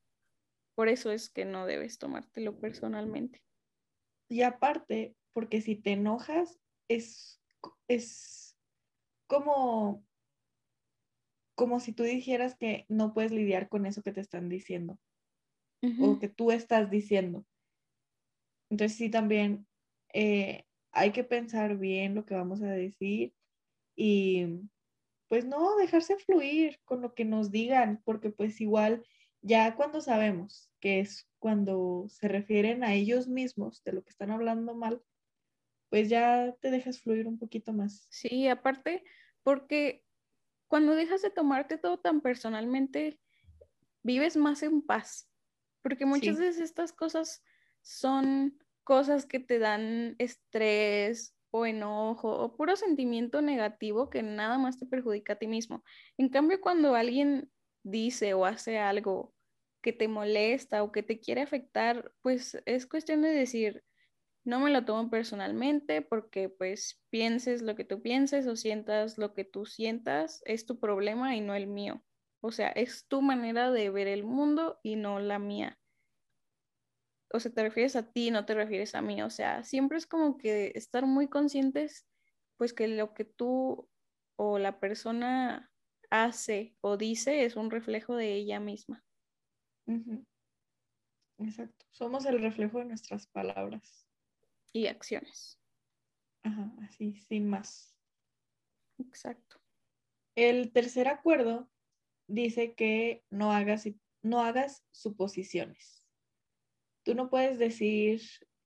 Por 0.75 0.89
eso 0.89 1.11
es 1.11 1.29
que 1.29 1.45
no 1.45 1.65
debes 1.65 1.97
tomártelo 1.97 2.59
personalmente. 2.59 3.41
Y 4.29 4.41
aparte, 4.41 5.15
porque 5.33 5.61
si 5.61 5.75
te 5.75 5.93
enojas, 5.93 6.59
es, 6.89 7.41
es 7.87 8.57
como, 9.27 10.05
como 11.55 11.79
si 11.79 11.93
tú 11.93 12.03
dijeras 12.03 12.55
que 12.55 12.85
no 12.89 13.13
puedes 13.13 13.31
lidiar 13.31 13.69
con 13.69 13.85
eso 13.85 14.03
que 14.03 14.11
te 14.11 14.21
están 14.21 14.49
diciendo 14.49 14.99
o 16.01 16.17
que 16.17 16.29
tú 16.29 16.51
estás 16.51 16.89
diciendo. 16.89 17.45
Entonces 18.71 18.97
sí, 18.97 19.09
también 19.09 19.67
eh, 20.13 20.65
hay 20.91 21.11
que 21.11 21.23
pensar 21.23 21.77
bien 21.77 22.15
lo 22.15 22.25
que 22.25 22.33
vamos 22.33 22.63
a 22.63 22.71
decir 22.71 23.33
y 23.95 24.47
pues 25.27 25.45
no, 25.45 25.75
dejarse 25.77 26.17
fluir 26.17 26.79
con 26.85 27.01
lo 27.01 27.13
que 27.13 27.25
nos 27.25 27.51
digan, 27.51 28.01
porque 28.03 28.29
pues 28.29 28.61
igual 28.61 29.05
ya 29.45 29.75
cuando 29.75 30.01
sabemos 30.01 30.71
que 30.79 30.99
es 30.99 31.29
cuando 31.37 32.07
se 32.09 32.27
refieren 32.27 32.83
a 32.83 32.95
ellos 32.95 33.27
mismos 33.27 33.83
de 33.83 33.93
lo 33.93 34.03
que 34.03 34.09
están 34.09 34.31
hablando 34.31 34.73
mal, 34.73 35.03
pues 35.89 36.09
ya 36.09 36.55
te 36.61 36.71
dejas 36.71 36.99
fluir 36.99 37.27
un 37.27 37.37
poquito 37.37 37.71
más. 37.71 38.07
Sí, 38.09 38.47
aparte, 38.47 39.03
porque 39.43 40.03
cuando 40.67 40.95
dejas 40.95 41.21
de 41.21 41.29
tomarte 41.29 41.77
todo 41.77 41.99
tan 41.99 42.21
personalmente, 42.21 43.19
vives 44.01 44.35
más 44.35 44.63
en 44.63 44.81
paz, 44.81 45.29
porque 45.83 46.07
muchas 46.07 46.39
veces 46.39 46.59
estas 46.59 46.91
cosas 46.91 47.43
son 47.83 48.57
cosas 48.83 49.27
que 49.27 49.39
te 49.39 49.59
dan 49.59 50.15
estrés 50.17 51.35
o 51.51 51.67
enojo 51.67 52.31
o 52.31 52.55
puro 52.57 52.75
sentimiento 52.75 53.43
negativo 53.43 54.09
que 54.09 54.23
nada 54.23 54.57
más 54.57 54.79
te 54.79 54.87
perjudica 54.87 55.33
a 55.33 55.35
ti 55.37 55.45
mismo. 55.45 55.83
En 56.17 56.29
cambio, 56.29 56.59
cuando 56.59 56.95
alguien 56.95 57.51
dice 57.83 58.33
o 58.33 58.45
hace 58.45 58.79
algo 58.79 59.34
que 59.85 59.93
te 59.93 60.07
molesta 60.07 60.81
o 60.81 60.91
que 60.91 61.03
te 61.03 61.19
quiere 61.19 61.41
afectar, 61.41 62.11
pues 62.23 62.59
es 62.65 62.87
cuestión 62.87 63.21
de 63.21 63.29
decir, 63.29 63.83
no 64.43 64.59
me 64.59 64.71
lo 64.71 64.83
tomo 64.83 65.11
personalmente 65.11 66.01
porque 66.01 66.49
pues 66.49 67.03
pienses 67.11 67.61
lo 67.61 67.75
que 67.75 67.85
tú 67.85 68.01
pienses 68.01 68.47
o 68.47 68.55
sientas 68.55 69.19
lo 69.19 69.35
que 69.35 69.45
tú 69.45 69.67
sientas, 69.67 70.41
es 70.45 70.65
tu 70.65 70.79
problema 70.79 71.35
y 71.35 71.41
no 71.41 71.53
el 71.53 71.67
mío. 71.67 72.03
O 72.41 72.51
sea, 72.51 72.69
es 72.69 73.05
tu 73.07 73.21
manera 73.21 73.69
de 73.69 73.91
ver 73.91 74.07
el 74.07 74.23
mundo 74.23 74.79
y 74.81 74.95
no 74.95 75.19
la 75.19 75.37
mía. 75.37 75.77
O 77.31 77.39
sea, 77.39 77.53
te 77.53 77.61
refieres 77.61 77.95
a 77.95 78.11
ti, 78.11 78.31
no 78.31 78.47
te 78.47 78.55
refieres 78.55 78.95
a 78.95 79.03
mí. 79.03 79.21
O 79.21 79.29
sea, 79.29 79.63
siempre 79.63 79.99
es 79.99 80.07
como 80.07 80.35
que 80.39 80.71
estar 80.73 81.05
muy 81.05 81.27
conscientes, 81.27 82.07
pues 82.57 82.73
que 82.73 82.87
lo 82.87 83.13
que 83.13 83.25
tú 83.25 83.87
o 84.35 84.57
la 84.57 84.79
persona 84.79 85.71
hace 86.09 86.75
o 86.81 86.97
dice 86.97 87.45
es 87.45 87.55
un 87.55 87.69
reflejo 87.69 88.15
de 88.15 88.33
ella 88.33 88.59
misma. 88.59 89.04
Exacto. 91.37 91.85
Somos 91.91 92.25
el 92.25 92.41
reflejo 92.41 92.79
de 92.79 92.85
nuestras 92.85 93.27
palabras. 93.27 94.07
Y 94.73 94.87
acciones. 94.87 95.59
Ajá, 96.43 96.71
así, 96.81 97.15
sin 97.15 97.49
más. 97.49 97.95
Exacto. 98.99 99.61
El 100.35 100.71
tercer 100.71 101.07
acuerdo 101.07 101.69
dice 102.27 102.73
que 102.75 103.23
no 103.29 103.51
hagas, 103.51 103.87
no 104.21 104.41
hagas 104.41 104.83
suposiciones. 104.91 106.07
Tú 107.03 107.15
no 107.15 107.29
puedes 107.29 107.59
decir 107.59 108.21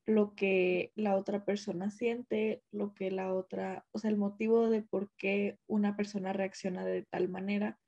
lo 0.05 0.33
que 0.33 0.91
la 0.95 1.15
otra 1.15 1.45
persona 1.45 1.91
siente, 1.91 2.63
lo 2.71 2.95
que 2.95 3.11
la 3.11 3.33
otra, 3.33 3.85
o 3.91 3.99
sea, 3.99 4.09
el 4.09 4.17
motivo 4.17 4.69
de 4.69 4.81
por 4.81 5.11
qué 5.15 5.59
una 5.67 5.95
persona 5.95 6.33
reacciona 6.33 6.83
de 6.83 7.03
tal 7.03 7.29
manera 7.29 7.79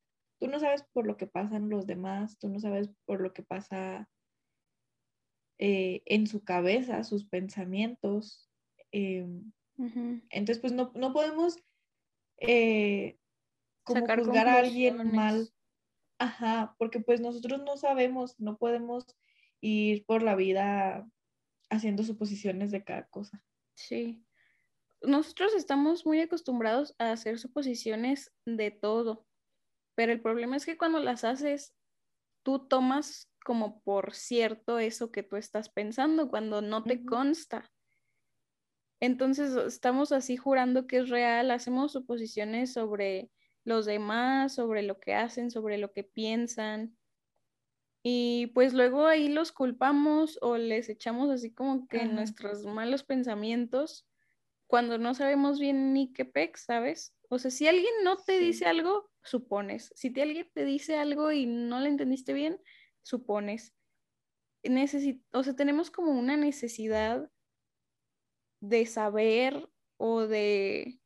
Tú 0.41 0.47
no 0.47 0.59
sabes 0.59 0.83
por 0.91 1.05
lo 1.05 1.17
que 1.17 1.27
pasan 1.27 1.69
los 1.69 1.85
demás, 1.85 2.39
tú 2.39 2.49
no 2.49 2.59
sabes 2.59 2.89
por 3.05 3.21
lo 3.21 3.31
que 3.31 3.43
pasa 3.43 4.09
eh, 5.59 6.01
en 6.07 6.25
su 6.25 6.43
cabeza, 6.43 7.03
sus 7.03 7.25
pensamientos. 7.25 8.49
Em, 8.91 9.51
entonces, 9.77 10.57
pues 10.57 10.73
no, 10.73 10.91
podemos 11.13 11.57
eh, 12.37 13.19
como 13.83 14.03
juzgar 14.07 14.47
a 14.47 14.55
alguien 14.55 15.11
mal. 15.11 15.53
Ajá, 16.17 16.75
porque 16.79 16.99
pues 16.99 17.21
nosotros 17.21 17.61
no 17.61 17.77
sabemos, 17.77 18.39
no 18.39 18.57
podemos 18.57 19.05
ir 19.59 20.07
por 20.07 20.23
la 20.23 20.33
vida 20.33 21.07
haciendo 21.69 22.01
suposiciones 22.01 22.71
de 22.71 22.83
cada 22.83 23.05
cosa. 23.09 23.45
Sí. 23.75 24.25
Nosotros 25.03 25.53
estamos 25.53 26.03
muy 26.03 26.19
acostumbrados 26.19 26.95
a 26.97 27.11
hacer 27.11 27.37
suposiciones 27.37 28.31
de 28.47 28.71
todo. 28.71 29.27
Pero 29.95 30.11
el 30.11 30.21
problema 30.21 30.55
es 30.55 30.65
que 30.65 30.77
cuando 30.77 30.99
las 30.99 31.23
haces, 31.23 31.75
tú 32.43 32.67
tomas 32.67 33.31
como 33.43 33.81
por 33.81 34.13
cierto 34.13 34.79
eso 34.79 35.11
que 35.11 35.23
tú 35.23 35.35
estás 35.35 35.69
pensando 35.69 36.29
cuando 36.29 36.61
no 36.61 36.83
te 36.83 37.05
consta. 37.05 37.71
Entonces 38.99 39.55
estamos 39.55 40.11
así 40.11 40.37
jurando 40.37 40.85
que 40.85 40.97
es 40.97 41.09
real, 41.09 41.49
hacemos 41.49 41.91
suposiciones 41.91 42.73
sobre 42.73 43.31
los 43.63 43.85
demás, 43.85 44.53
sobre 44.53 44.83
lo 44.83 44.99
que 44.99 45.15
hacen, 45.15 45.49
sobre 45.49 45.77
lo 45.79 45.91
que 45.91 46.03
piensan. 46.03 46.95
Y 48.03 48.47
pues 48.53 48.73
luego 48.73 49.07
ahí 49.07 49.27
los 49.27 49.51
culpamos 49.51 50.37
o 50.41 50.57
les 50.57 50.89
echamos 50.89 51.29
así 51.29 51.53
como 51.53 51.87
que 51.87 52.05
nuestros 52.05 52.65
malos 52.65 53.03
pensamientos 53.03 54.07
cuando 54.67 54.97
no 54.97 55.13
sabemos 55.13 55.59
bien 55.59 55.93
ni 55.93 56.13
qué 56.13 56.25
pex, 56.25 56.63
¿sabes? 56.63 57.13
O 57.29 57.39
sea, 57.39 57.51
si 57.51 57.67
alguien 57.67 57.93
no 58.03 58.17
te 58.17 58.39
dice 58.39 58.65
algo, 58.65 59.10
supones. 59.23 59.91
Si 59.95 60.11
te, 60.11 60.21
alguien 60.21 60.49
te 60.53 60.65
dice 60.65 60.97
algo 60.97 61.31
y 61.31 61.45
no 61.45 61.79
lo 61.79 61.85
entendiste 61.85 62.33
bien, 62.33 62.59
supones. 63.03 63.73
o 65.31 65.43
sea, 65.43 65.55
tenemos 65.55 65.91
como 65.91 66.11
una 66.11 66.37
necesidad 66.37 67.29
de 68.61 68.85
saber 68.85 69.69
o 69.97 70.21
de, 70.21 70.99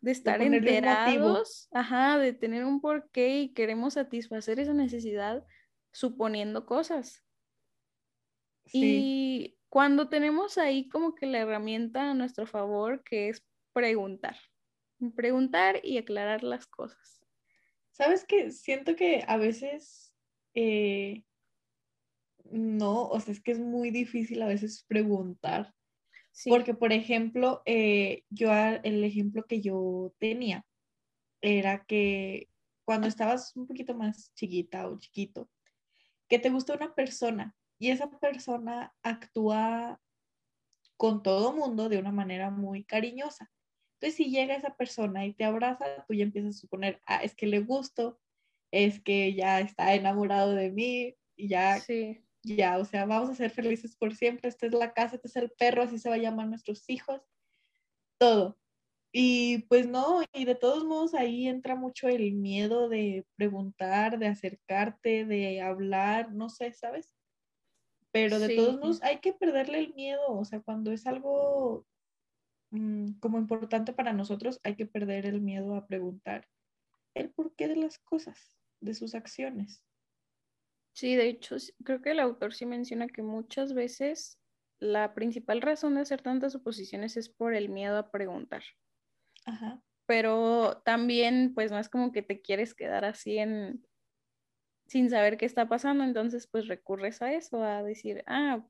de 0.00 0.10
estar 0.10 0.40
enterados, 0.42 1.68
ajá, 1.72 2.18
de 2.18 2.32
tener 2.32 2.64
un 2.64 2.80
porqué 2.80 3.40
y 3.40 3.54
queremos 3.54 3.94
satisfacer 3.94 4.60
esa 4.60 4.74
necesidad 4.74 5.44
suponiendo 5.92 6.66
cosas. 6.66 7.22
Y 8.72 9.56
cuando 9.68 10.08
tenemos 10.08 10.58
ahí 10.58 10.88
como 10.88 11.14
que 11.14 11.26
la 11.26 11.38
herramienta 11.38 12.10
a 12.10 12.14
nuestro 12.14 12.46
favor, 12.46 13.02
que 13.04 13.28
es 13.28 13.44
preguntar, 13.72 14.36
preguntar 15.14 15.80
y 15.82 15.98
aclarar 15.98 16.42
las 16.42 16.66
cosas. 16.66 17.25
¿Sabes 17.96 18.26
qué? 18.28 18.50
Siento 18.50 18.94
que 18.94 19.24
a 19.26 19.38
veces 19.38 20.12
eh, 20.52 21.24
no, 22.50 23.08
o 23.08 23.18
sea, 23.20 23.32
es 23.32 23.42
que 23.42 23.52
es 23.52 23.58
muy 23.58 23.90
difícil 23.90 24.42
a 24.42 24.46
veces 24.46 24.84
preguntar. 24.86 25.72
Porque, 26.46 26.74
por 26.74 26.92
ejemplo, 26.92 27.62
eh, 27.64 28.24
yo 28.28 28.52
el 28.52 29.02
ejemplo 29.02 29.46
que 29.46 29.62
yo 29.62 30.12
tenía 30.18 30.66
era 31.40 31.86
que 31.86 32.50
cuando 32.84 33.08
estabas 33.08 33.56
un 33.56 33.66
poquito 33.66 33.94
más 33.94 34.30
chiquita 34.34 34.86
o 34.86 34.98
chiquito, 34.98 35.48
que 36.28 36.38
te 36.38 36.50
gusta 36.50 36.74
una 36.74 36.94
persona 36.94 37.56
y 37.78 37.88
esa 37.92 38.10
persona 38.10 38.94
actúa 39.02 39.98
con 40.98 41.22
todo 41.22 41.54
mundo 41.54 41.88
de 41.88 41.98
una 41.98 42.12
manera 42.12 42.50
muy 42.50 42.84
cariñosa. 42.84 43.50
Entonces, 43.96 44.16
si 44.16 44.30
llega 44.30 44.54
esa 44.54 44.76
persona 44.76 45.24
y 45.24 45.32
te 45.32 45.44
abraza, 45.44 46.04
tú 46.06 46.14
ya 46.14 46.24
empiezas 46.24 46.56
a 46.56 46.60
suponer, 46.60 47.00
ah, 47.06 47.22
es 47.22 47.34
que 47.34 47.46
le 47.46 47.60
gusto, 47.60 48.20
es 48.70 49.00
que 49.00 49.34
ya 49.34 49.60
está 49.60 49.94
enamorado 49.94 50.52
de 50.52 50.70
mí, 50.70 51.16
y 51.34 51.48
ya, 51.48 51.80
Sí, 51.80 52.22
ya, 52.42 52.78
o 52.78 52.84
sea, 52.84 53.06
vamos 53.06 53.30
a 53.30 53.34
ser 53.34 53.50
felices 53.50 53.96
por 53.96 54.14
siempre, 54.14 54.48
esta 54.48 54.66
es 54.66 54.72
la 54.72 54.92
casa, 54.92 55.16
este 55.16 55.28
es 55.28 55.36
el 55.36 55.50
perro, 55.50 55.82
así 55.82 55.98
se 55.98 56.10
va 56.10 56.16
a 56.16 56.18
llamar 56.18 56.48
nuestros 56.48 56.88
hijos, 56.90 57.22
todo. 58.18 58.58
Y 59.12 59.58
pues 59.68 59.88
no, 59.88 60.22
y 60.34 60.44
de 60.44 60.54
todos 60.54 60.84
modos 60.84 61.14
ahí 61.14 61.48
entra 61.48 61.74
mucho 61.74 62.06
el 62.06 62.34
miedo 62.34 62.90
de 62.90 63.26
preguntar, 63.36 64.18
de 64.18 64.26
acercarte, 64.26 65.24
de 65.24 65.62
hablar, 65.62 66.34
no 66.34 66.50
sé, 66.50 66.72
¿sabes? 66.74 67.14
Pero 68.12 68.38
de 68.38 68.54
todos 68.54 68.78
modos 68.78 69.02
hay 69.02 69.20
que 69.20 69.32
perderle 69.32 69.78
el 69.78 69.94
miedo, 69.94 70.28
o 70.28 70.44
sea, 70.44 70.60
cuando 70.60 70.92
es 70.92 71.06
algo 71.06 71.86
como 73.20 73.38
importante 73.38 73.92
para 73.92 74.12
nosotros, 74.12 74.60
hay 74.64 74.76
que 74.76 74.86
perder 74.86 75.26
el 75.26 75.40
miedo 75.40 75.74
a 75.74 75.86
preguntar 75.86 76.48
el 77.14 77.30
porqué 77.30 77.68
de 77.68 77.76
las 77.76 77.98
cosas, 77.98 78.58
de 78.80 78.94
sus 78.94 79.14
acciones. 79.14 79.84
sí, 80.92 81.14
de 81.14 81.28
hecho, 81.28 81.56
creo 81.84 82.02
que 82.02 82.10
el 82.12 82.20
autor 82.20 82.54
sí 82.54 82.66
menciona 82.66 83.06
que 83.08 83.22
muchas 83.22 83.74
veces 83.74 84.40
la 84.78 85.14
principal 85.14 85.62
razón 85.62 85.94
de 85.94 86.00
hacer 86.02 86.22
tantas 86.22 86.52
suposiciones 86.52 87.16
es 87.16 87.28
por 87.28 87.54
el 87.54 87.68
miedo 87.68 87.98
a 87.98 88.10
preguntar. 88.10 88.62
Ajá. 89.44 89.82
Pero 90.06 90.82
también, 90.84 91.52
pues 91.54 91.70
no 91.70 91.78
es 91.78 91.88
como 91.88 92.12
que 92.12 92.22
te 92.22 92.40
quieres 92.40 92.74
quedar 92.74 93.04
así 93.04 93.38
en 93.38 93.84
sin 94.86 95.10
saber 95.10 95.36
qué 95.36 95.46
está 95.46 95.68
pasando, 95.68 96.04
entonces 96.04 96.46
pues 96.46 96.68
recurres 96.68 97.20
a 97.22 97.32
eso, 97.32 97.62
a 97.62 97.82
decir, 97.82 98.22
ah, 98.26 98.64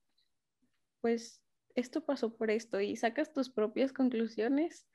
pues 1.00 1.43
esto 1.76 2.04
pasó 2.04 2.37
por 2.37 2.50
esto 2.50 2.80
y 2.80 2.97
sacas 2.97 3.33
tus 3.33 3.50
propias 3.50 3.92
conclusiones 3.92 4.88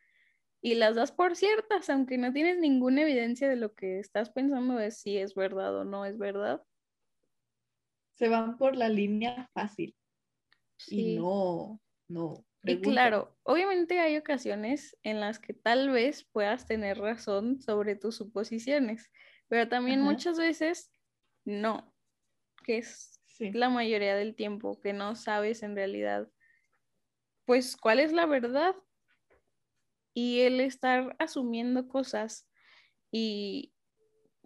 y 0.62 0.76
las 0.76 0.96
das 0.96 1.12
por 1.12 1.36
ciertas, 1.36 1.90
aunque 1.90 2.18
no 2.18 2.34
tienes 2.34 2.58
ninguna 2.60 3.04
evidencia 3.04 3.50
de 3.50 3.56
lo 3.56 3.74
que 3.74 4.00
estás 4.00 4.30
pensando 4.30 4.76
de 4.76 4.92
si 4.92 5.18
es 5.18 5.34
verdad 5.34 5.76
o 5.76 5.86
no 5.86 6.06
es 6.06 6.18
verdad. 6.18 6.64
Se 8.18 8.28
van 8.28 8.58
por 8.58 8.76
la 8.76 8.90
línea 8.90 9.50
fácil 9.54 9.96
y 10.88 11.16
no, 11.16 11.82
no. 12.08 12.46
Y 12.64 12.78
claro, 12.80 13.36
obviamente 13.44 14.00
hay 14.00 14.18
ocasiones 14.18 14.96
en 15.02 15.20
las 15.20 15.40
que 15.40 15.54
tal 15.54 15.90
vez 15.90 16.26
puedas 16.32 16.68
tener 16.68 17.00
razón 17.00 17.60
sobre 17.60 17.96
tus 17.96 18.18
suposiciones, 18.18 19.12
pero 19.48 19.68
también 19.68 20.02
Ajá. 20.02 20.12
muchas 20.12 20.38
veces 20.38 20.92
no, 21.46 21.96
que 22.64 22.78
es 22.80 23.20
Sí. 23.26 23.52
la 23.52 23.70
mayoría 23.70 24.16
del 24.16 24.36
tiempo 24.36 24.80
que 24.82 24.94
no 24.94 25.16
sabes 25.16 25.64
en 25.64 25.76
realidad, 25.76 26.30
pues, 27.46 27.76
cuál 27.78 28.00
es 28.00 28.12
la 28.12 28.26
verdad. 28.26 28.76
Y 30.14 30.42
el 30.42 30.60
estar 30.60 31.16
asumiendo 31.20 31.88
cosas 31.88 32.50
y 33.12 33.74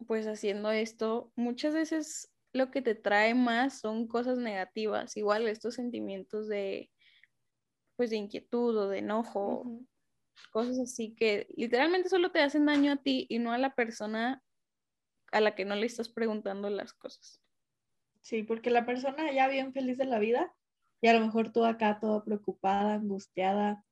pues 0.08 0.28
haciendo 0.28 0.72
esto, 0.72 1.32
muchas 1.36 1.74
veces 1.74 2.32
lo 2.54 2.72
que 2.72 2.82
te 2.82 2.96
trae 2.96 3.34
más 3.34 3.80
son 3.80 4.08
cosas 4.08 4.38
negativas, 4.38 5.18
igual 5.18 5.48
estos 5.48 5.76
sentimientos 5.76 6.48
de 6.48 6.92
pues 7.96 8.10
de 8.10 8.18
inquietud 8.18 8.78
o 8.78 8.90
de 8.90 9.00
enojo, 9.00 9.80
cosas 10.52 10.80
así 10.80 11.16
que 11.16 11.48
literalmente 11.56 12.10
solo 12.10 12.32
te 12.32 12.42
hacen 12.42 12.66
daño 12.66 12.94
a 12.94 12.98
ti 12.98 13.26
y 13.30 13.40
no 13.40 13.52
a 13.54 13.58
la 13.58 13.74
persona 13.74 14.44
a 15.32 15.42
la 15.42 15.56
que 15.56 15.66
no 15.66 15.76
le 15.76 15.86
estás 15.86 16.10
preguntando 16.10 16.70
las 16.70 16.94
cosas. 16.94 17.42
Sí, 18.22 18.44
porque 18.44 18.70
la 18.70 18.86
persona 18.86 19.32
ya 19.32 19.48
bien 19.48 19.74
feliz 19.74 19.98
de 19.98 20.06
la 20.06 20.20
vida 20.20 20.54
y 21.02 21.08
a 21.08 21.14
lo 21.14 21.26
mejor 21.26 21.52
tú 21.52 21.66
acá 21.66 22.00
toda 22.00 22.24
preocupada, 22.24 22.96
angustiada, 22.96 23.84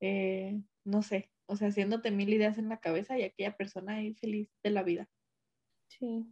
eh, 0.00 0.60
no 0.84 1.02
sé, 1.02 1.30
o 1.46 1.56
sea, 1.56 1.68
haciéndote 1.68 2.10
mil 2.10 2.28
ideas 2.28 2.58
en 2.58 2.68
la 2.68 2.78
cabeza 2.78 3.18
y 3.18 3.22
aquella 3.22 3.56
persona 3.56 3.96
ahí 3.96 4.14
feliz 4.14 4.50
de 4.62 4.70
la 4.70 4.82
vida. 4.82 5.08
Sí. 5.88 6.26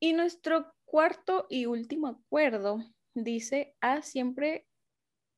Y 0.00 0.12
nuestro 0.12 0.74
cuarto 0.84 1.46
y 1.48 1.66
último 1.66 2.08
acuerdo 2.08 2.84
dice, 3.14 3.76
haz 3.80 4.06
siempre 4.06 4.66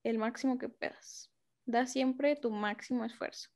el 0.05 0.19
máximo 0.19 0.59
que 0.59 0.69
puedas. 0.69 1.31
Da 1.67 1.87
siempre 1.87 2.37
tu 2.37 2.51
máximo 2.51 3.05
esfuerzo. 3.05 3.51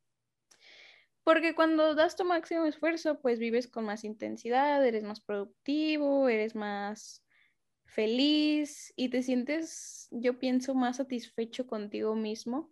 Porque 1.23 1.55
cuando 1.55 1.93
das 1.93 2.15
tu 2.15 2.23
máximo 2.23 2.65
esfuerzo, 2.65 3.19
pues 3.19 3.39
vives 3.39 3.67
con 3.67 3.83
más 3.83 4.03
intensidad, 4.03 4.85
eres 4.85 5.03
más 5.03 5.19
productivo, 5.19 6.29
eres 6.29 6.55
más 6.55 7.21
feliz 7.87 8.93
y 8.95 9.09
te 9.09 9.23
sientes, 9.23 10.07
yo 10.11 10.39
pienso, 10.39 10.75
más 10.75 10.97
satisfecho 10.97 11.67
contigo 11.67 12.15
mismo. 12.15 12.71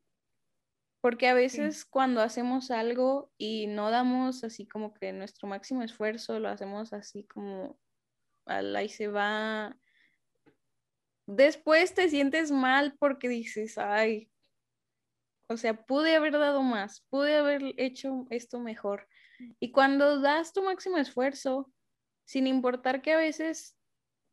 Porque 1.02 1.28
a 1.28 1.36
veces 1.36 1.86
cuando 1.86 2.22
hacemos 2.22 2.72
algo 2.72 3.32
y 3.38 3.68
no 3.68 3.92
damos 3.92 4.44
así 4.44 4.68
como 4.68 4.94
que 4.94 5.14
nuestro 5.14 5.48
máximo 5.48 5.84
esfuerzo, 5.84 6.40
lo 6.40 6.50
hacemos 6.50 6.94
así 6.94 7.26
como 7.26 7.78
al 8.46 8.76
ahí 8.76 8.90
se 8.90 9.08
va. 9.08 9.78
Después 11.28 11.94
te 11.94 12.10
sientes 12.10 12.52
mal 12.52 12.96
porque 12.98 13.30
dices, 13.30 13.78
ay, 13.78 14.32
o 15.48 15.58
sea, 15.58 15.86
pude 15.86 16.16
haber 16.16 16.34
dado 16.34 16.64
más, 16.64 17.02
pude 17.10 17.36
haber 17.36 17.62
hecho 17.78 18.26
esto 18.32 18.60
mejor. 18.60 19.08
Y 19.60 19.72
cuando 19.72 20.20
das 20.20 20.54
tu 20.54 20.64
máximo 20.64 20.98
esfuerzo, 20.98 21.72
sin 22.26 22.48
importar 22.48 23.02
que 23.02 23.14
a 23.14 23.18
veces, 23.18 23.75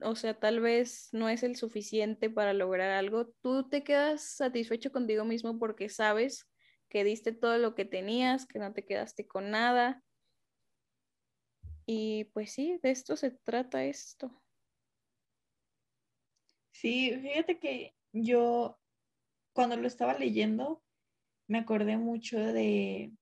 o 0.05 0.15
sea, 0.17 0.38
tal 0.38 0.61
vez 0.61 1.09
no 1.12 1.29
es 1.29 1.43
el 1.43 1.57
suficiente 1.57 2.31
para 2.31 2.53
lograr 2.53 2.91
algo, 2.91 3.29
tú 3.43 3.69
te 3.69 3.85
quedas 3.85 4.23
satisfecho 4.23 4.93
contigo 4.93 5.25
mismo 5.25 5.59
porque 5.59 5.88
sabes 5.88 6.49
que 6.88 7.05
diste 7.05 7.33
todo 7.33 7.59
lo 7.59 7.75
que 7.75 7.85
tenías, 7.85 8.47
que 8.47 8.59
no 8.59 8.73
te 8.73 8.85
quedaste 8.85 9.27
con 9.27 9.51
nada. 9.51 10.03
Y 11.87 12.25
pues 12.35 12.53
sí, 12.53 12.79
de 12.83 12.91
esto 12.91 13.17
se 13.17 13.31
trata 13.31 13.85
esto. 13.85 14.43
Sí, 16.71 17.17
fíjate 17.21 17.59
que 17.59 17.95
yo 18.12 18.79
cuando 19.53 19.77
lo 19.77 19.87
estaba 19.87 20.15
leyendo 20.15 20.83
me 21.49 21.59
acordé 21.59 21.97
mucho 21.97 22.38
de 22.38 23.12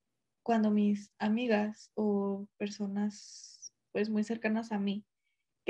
cuando 0.42 0.70
mis 0.70 1.12
amigas 1.18 1.90
o 1.94 2.46
personas 2.56 3.72
pues 3.92 4.08
muy 4.08 4.24
cercanas 4.24 4.72
a 4.72 4.78
mí 4.78 5.04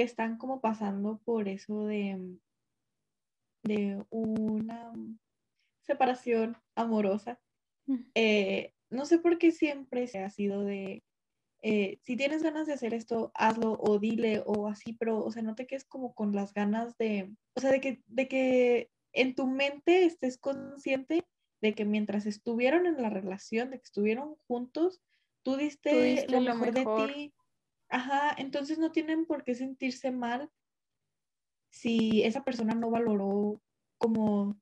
que 0.01 0.05
están 0.07 0.39
como 0.39 0.63
pasando 0.63 1.21
por 1.27 1.47
eso 1.47 1.85
de, 1.85 2.39
de 3.63 4.03
una 4.09 4.95
separación 5.83 6.57
amorosa. 6.75 7.39
Mm. 7.85 7.97
Eh, 8.15 8.73
no 8.89 9.05
sé 9.05 9.19
por 9.19 9.37
qué 9.37 9.53
siempre 9.53 10.07
se 10.07 10.21
ha 10.21 10.31
sido 10.31 10.65
de, 10.65 11.05
eh, 11.61 11.99
si 12.01 12.17
tienes 12.17 12.43
ganas 12.43 12.67
de 12.67 12.73
hacer 12.73 12.95
esto, 12.95 13.31
hazlo 13.35 13.77
o 13.79 13.99
dile 13.99 14.43
o 14.47 14.69
así, 14.69 14.95
pero, 14.95 15.23
o 15.23 15.31
sea, 15.31 15.43
no 15.43 15.55
te 15.55 15.67
quedes 15.67 15.85
como 15.85 16.15
con 16.15 16.35
las 16.35 16.55
ganas 16.55 16.97
de, 16.97 17.35
o 17.55 17.61
sea, 17.61 17.71
de 17.71 17.83
que, 17.83 18.03
de 18.07 18.27
que 18.27 18.91
en 19.13 19.35
tu 19.35 19.47
mente 19.47 20.07
estés 20.07 20.39
consciente 20.39 21.27
de 21.61 21.75
que 21.75 21.85
mientras 21.85 22.25
estuvieron 22.25 22.87
en 22.87 23.03
la 23.03 23.11
relación, 23.11 23.71
de 23.71 23.77
que 23.77 23.85
estuvieron 23.85 24.37
juntos, 24.47 25.03
tú 25.43 25.57
diste, 25.57 26.03
diste 26.03 26.33
lo 26.33 26.41
lo 26.41 26.55
mejor, 26.55 26.73
mejor. 26.73 27.09
de 27.09 27.15
ti. 27.15 27.35
Ajá, 27.91 28.35
entonces 28.39 28.79
no 28.79 28.93
tienen 28.93 29.27
por 29.27 29.45
qué 29.45 29.55
sentirse 29.55 30.11
mal 30.13 30.51
si 31.71 32.23
esa 32.23 32.45
persona 32.45 32.75
no 32.75 32.91
valoró 32.91 33.61
como 33.99 34.61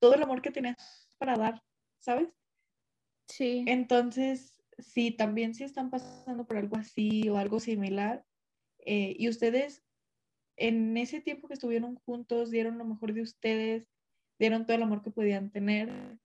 todo 0.00 0.14
el 0.14 0.22
amor 0.22 0.42
que 0.42 0.50
tenías 0.50 1.08
para 1.18 1.36
dar, 1.36 1.62
¿sabes? 1.98 2.28
Sí, 3.28 3.64
Entonces, 3.66 4.62
sí, 4.78 5.10
también 5.10 5.54
si 5.54 5.64
están 5.64 5.90
pasando 5.90 6.46
por 6.46 6.56
algo 6.56 6.76
así 6.76 7.28
o 7.28 7.36
algo 7.36 7.60
similar, 7.60 8.24
eh, 8.78 9.14
y 9.18 9.28
ustedes 9.28 9.82
en 10.56 10.96
ese 10.96 11.20
tiempo 11.20 11.48
que 11.48 11.54
estuvieron 11.54 11.96
juntos 11.96 12.50
dieron 12.50 12.78
lo 12.78 12.84
mejor 12.84 13.12
de 13.12 13.22
ustedes, 13.22 13.88
dieron 14.38 14.66
todo 14.66 14.76
el 14.76 14.82
amor 14.82 15.02
que 15.02 15.10
podían 15.10 15.50
tener, 15.50 16.18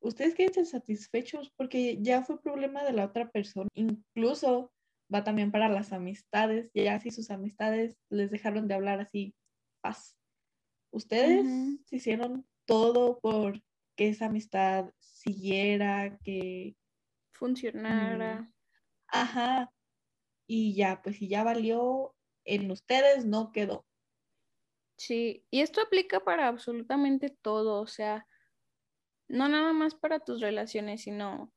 ustedes 0.00 0.34
quédense 0.34 0.64
satisfechos 0.64 1.50
porque 1.56 1.98
ya 2.00 2.22
fue 2.22 2.40
problema 2.40 2.84
de 2.84 2.92
la 2.92 3.06
otra 3.06 3.30
persona. 3.30 3.68
Incluso 3.74 4.72
va 5.12 5.24
también 5.24 5.50
para 5.50 5.68
las 5.68 5.92
amistades, 5.92 6.70
ya 6.74 7.00
si 7.00 7.10
sus 7.10 7.30
amistades 7.30 7.96
les 8.08 8.30
dejaron 8.30 8.68
de 8.68 8.74
hablar 8.74 9.00
así, 9.00 9.34
paz. 9.80 10.16
Ustedes 10.92 11.46
hicieron 11.90 12.46
todo 12.66 13.20
por 13.20 13.62
que 13.96 14.08
esa 14.08 14.26
amistad 14.26 14.92
siguiera, 14.98 16.18
que 16.24 16.76
funcionara. 17.32 18.50
Ajá. 19.08 19.72
Y 20.46 20.74
ya, 20.74 21.00
pues 21.02 21.16
si 21.16 21.28
ya 21.28 21.44
valió, 21.44 22.14
en 22.44 22.70
ustedes 22.70 23.24
no 23.24 23.52
quedó. 23.52 23.86
Sí, 24.96 25.46
y 25.50 25.60
esto 25.60 25.80
aplica 25.80 26.20
para 26.20 26.48
absolutamente 26.48 27.30
todo, 27.30 27.80
o 27.80 27.86
sea, 27.86 28.26
no 29.28 29.48
nada 29.48 29.72
más 29.72 29.94
para 29.94 30.20
tus 30.20 30.40
relaciones, 30.40 31.02
sino 31.02 31.52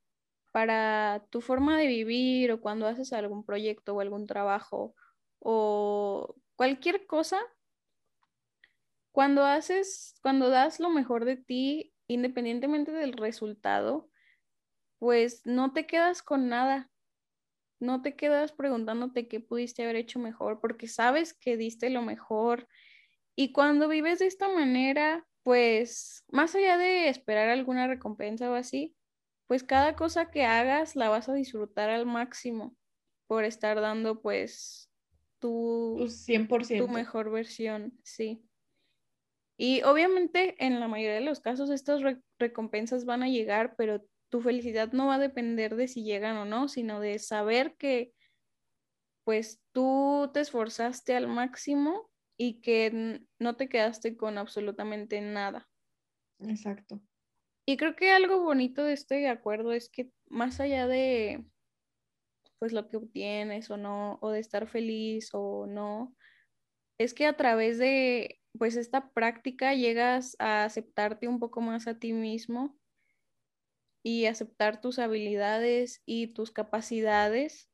para 0.53 1.25
tu 1.31 1.41
forma 1.41 1.79
de 1.79 1.87
vivir 1.87 2.51
o 2.51 2.61
cuando 2.61 2.85
haces 2.85 3.11
algún 3.11 3.43
proyecto 3.43 3.95
o 3.95 4.01
algún 4.01 4.27
trabajo 4.27 4.93
o 5.39 6.35
cualquier 6.55 7.07
cosa, 7.07 7.39
cuando 9.11 9.45
haces, 9.45 10.13
cuando 10.21 10.51
das 10.51 10.79
lo 10.79 10.91
mejor 10.91 11.25
de 11.25 11.37
ti, 11.37 11.95
independientemente 12.07 12.91
del 12.91 13.13
resultado, 13.13 14.11
pues 14.99 15.41
no 15.43 15.73
te 15.73 15.87
quedas 15.87 16.21
con 16.21 16.49
nada. 16.49 16.91
No 17.79 18.03
te 18.03 18.15
quedas 18.15 18.51
preguntándote 18.51 19.27
qué 19.27 19.39
pudiste 19.39 19.83
haber 19.83 19.95
hecho 19.95 20.19
mejor, 20.19 20.61
porque 20.61 20.87
sabes 20.87 21.33
que 21.33 21.57
diste 21.57 21.89
lo 21.89 22.03
mejor. 22.03 22.67
Y 23.35 23.53
cuando 23.53 23.87
vives 23.87 24.19
de 24.19 24.27
esta 24.27 24.49
manera, 24.49 25.25
pues 25.41 26.23
más 26.31 26.53
allá 26.53 26.77
de 26.77 27.09
esperar 27.09 27.49
alguna 27.49 27.87
recompensa 27.87 28.51
o 28.51 28.53
así, 28.53 28.95
pues 29.47 29.63
cada 29.63 29.95
cosa 29.95 30.31
que 30.31 30.45
hagas 30.45 30.95
la 30.95 31.09
vas 31.09 31.29
a 31.29 31.33
disfrutar 31.33 31.89
al 31.89 32.05
máximo 32.05 32.75
por 33.27 33.43
estar 33.43 33.79
dando 33.81 34.21
pues 34.21 34.91
tu, 35.39 36.07
100%. 36.07 36.85
tu 36.85 36.91
mejor 36.91 37.31
versión, 37.31 37.99
sí. 38.03 38.43
Y 39.57 39.83
obviamente 39.83 40.55
en 40.65 40.79
la 40.79 40.87
mayoría 40.87 41.15
de 41.15 41.21
los 41.21 41.39
casos 41.39 41.69
estas 41.69 42.01
recompensas 42.39 43.05
van 43.05 43.23
a 43.23 43.29
llegar, 43.29 43.75
pero 43.77 44.03
tu 44.29 44.41
felicidad 44.41 44.91
no 44.93 45.07
va 45.07 45.15
a 45.15 45.19
depender 45.19 45.75
de 45.75 45.87
si 45.87 46.03
llegan 46.03 46.37
o 46.37 46.45
no, 46.45 46.67
sino 46.67 46.99
de 46.99 47.19
saber 47.19 47.75
que 47.77 48.13
pues 49.23 49.61
tú 49.71 50.31
te 50.33 50.41
esforzaste 50.41 51.15
al 51.15 51.27
máximo 51.27 52.09
y 52.37 52.61
que 52.61 53.21
no 53.39 53.55
te 53.55 53.69
quedaste 53.69 54.17
con 54.17 54.37
absolutamente 54.37 55.21
nada. 55.21 55.69
Exacto. 56.39 57.01
Y 57.65 57.77
creo 57.77 57.95
que 57.95 58.11
algo 58.11 58.43
bonito 58.43 58.83
de 58.83 58.93
este 58.93 59.27
acuerdo 59.29 59.71
es 59.71 59.89
que 59.89 60.11
más 60.27 60.59
allá 60.59 60.87
de 60.87 61.45
pues 62.59 62.71
lo 62.71 62.87
que 62.87 62.97
obtienes 62.97 63.69
o 63.69 63.77
no, 63.77 64.19
o 64.21 64.31
de 64.31 64.39
estar 64.39 64.67
feliz 64.67 65.29
o 65.33 65.65
no, 65.67 66.15
es 66.97 67.13
que 67.13 67.25
a 67.25 67.35
través 67.35 67.77
de 67.77 68.39
pues 68.57 68.75
esta 68.75 69.11
práctica 69.11 69.73
llegas 69.73 70.35
a 70.39 70.63
aceptarte 70.63 71.27
un 71.27 71.39
poco 71.39 71.61
más 71.61 71.87
a 71.87 71.99
ti 71.99 72.13
mismo 72.13 72.77
y 74.03 74.25
aceptar 74.25 74.79
tus 74.81 74.99
habilidades 74.99 76.01
y 76.05 76.27
tus 76.33 76.51
capacidades. 76.51 77.69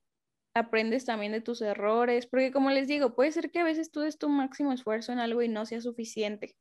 Aprendes 0.56 1.06
también 1.06 1.32
de 1.32 1.42
tus 1.42 1.62
errores, 1.62 2.28
porque 2.28 2.52
como 2.52 2.72
les 2.72 2.88
digo, 2.88 3.16
puede 3.16 3.32
ser 3.32 3.52
que 3.52 3.60
a 3.60 3.64
veces 3.64 3.92
tú 3.92 4.02
des 4.02 4.18
tu 4.18 4.30
máximo 4.30 4.74
esfuerzo 4.74 5.12
en 5.12 5.20
algo 5.20 5.42
y 5.42 5.48
no 5.50 5.66
sea 5.66 5.82
suficiente. 5.82 6.56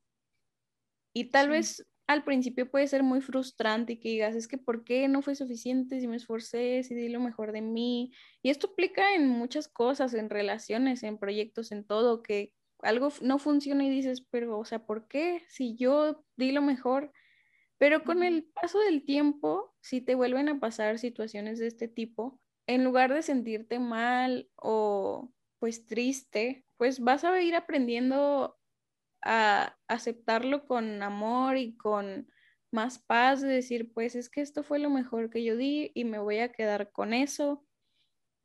Y 1.14 1.30
tal 1.30 1.48
vez 1.48 1.86
al 2.08 2.24
principio 2.24 2.70
puede 2.70 2.86
ser 2.88 3.02
muy 3.02 3.20
frustrante 3.20 3.92
y 3.92 3.96
que 4.00 4.08
digas, 4.08 4.34
es 4.34 4.48
que 4.48 4.56
¿por 4.56 4.82
qué 4.82 5.08
no 5.08 5.20
fue 5.20 5.34
suficiente 5.34 6.00
si 6.00 6.08
me 6.08 6.16
esforcé, 6.16 6.82
si 6.82 6.94
di 6.94 7.10
lo 7.10 7.20
mejor 7.20 7.52
de 7.52 7.60
mí? 7.60 8.12
Y 8.42 8.48
esto 8.48 8.68
aplica 8.72 9.14
en 9.14 9.28
muchas 9.28 9.68
cosas, 9.68 10.14
en 10.14 10.30
relaciones, 10.30 11.02
en 11.02 11.18
proyectos, 11.18 11.70
en 11.70 11.84
todo, 11.86 12.22
que 12.22 12.54
algo 12.80 13.12
no 13.20 13.38
funciona 13.38 13.84
y 13.84 13.90
dices, 13.90 14.22
pero, 14.22 14.58
o 14.58 14.64
sea, 14.64 14.86
¿por 14.86 15.06
qué? 15.06 15.44
Si 15.48 15.76
yo 15.76 16.24
di 16.36 16.50
lo 16.52 16.62
mejor. 16.62 17.12
Pero 17.76 18.02
con 18.04 18.22
el 18.22 18.44
paso 18.44 18.80
del 18.80 19.04
tiempo, 19.04 19.74
si 19.82 20.00
te 20.00 20.14
vuelven 20.14 20.48
a 20.48 20.60
pasar 20.60 20.98
situaciones 20.98 21.58
de 21.58 21.66
este 21.66 21.88
tipo, 21.88 22.40
en 22.66 22.84
lugar 22.84 23.12
de 23.12 23.22
sentirte 23.22 23.78
mal 23.78 24.48
o 24.56 25.30
pues 25.58 25.86
triste, 25.86 26.64
pues 26.78 27.00
vas 27.00 27.24
a 27.24 27.40
ir 27.42 27.54
aprendiendo 27.54 28.57
a 29.22 29.76
aceptarlo 29.88 30.66
con 30.66 31.02
amor 31.02 31.56
y 31.56 31.76
con 31.76 32.30
más 32.70 32.98
paz, 32.98 33.40
de 33.40 33.48
decir, 33.48 33.92
pues 33.92 34.14
es 34.14 34.28
que 34.28 34.40
esto 34.40 34.62
fue 34.62 34.78
lo 34.78 34.90
mejor 34.90 35.30
que 35.30 35.42
yo 35.42 35.56
di 35.56 35.90
y 35.94 36.04
me 36.04 36.18
voy 36.18 36.38
a 36.38 36.52
quedar 36.52 36.92
con 36.92 37.14
eso 37.14 37.64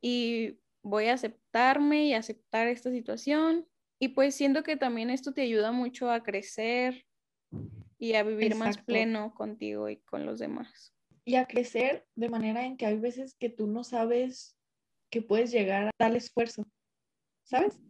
y 0.00 0.60
voy 0.82 1.06
a 1.06 1.14
aceptarme 1.14 2.06
y 2.06 2.14
aceptar 2.14 2.68
esta 2.68 2.90
situación. 2.90 3.66
Y 4.00 4.08
pues 4.08 4.34
siento 4.34 4.62
que 4.62 4.76
también 4.76 5.10
esto 5.10 5.32
te 5.32 5.42
ayuda 5.42 5.72
mucho 5.72 6.10
a 6.10 6.22
crecer 6.22 7.06
y 7.98 8.14
a 8.14 8.22
vivir 8.22 8.54
más 8.54 8.78
pleno 8.78 9.34
contigo 9.34 9.88
y 9.88 9.98
con 9.98 10.26
los 10.26 10.38
demás. 10.38 10.94
Y 11.24 11.36
a 11.36 11.46
crecer 11.46 12.06
de 12.14 12.28
manera 12.28 12.66
en 12.66 12.76
que 12.76 12.86
hay 12.86 12.98
veces 12.98 13.34
que 13.34 13.48
tú 13.48 13.66
no 13.66 13.84
sabes 13.84 14.58
que 15.10 15.22
puedes 15.22 15.52
llegar 15.52 15.86
a 15.86 15.90
tal 15.96 16.16
esfuerzo, 16.16 16.66
¿sabes? 17.44 17.80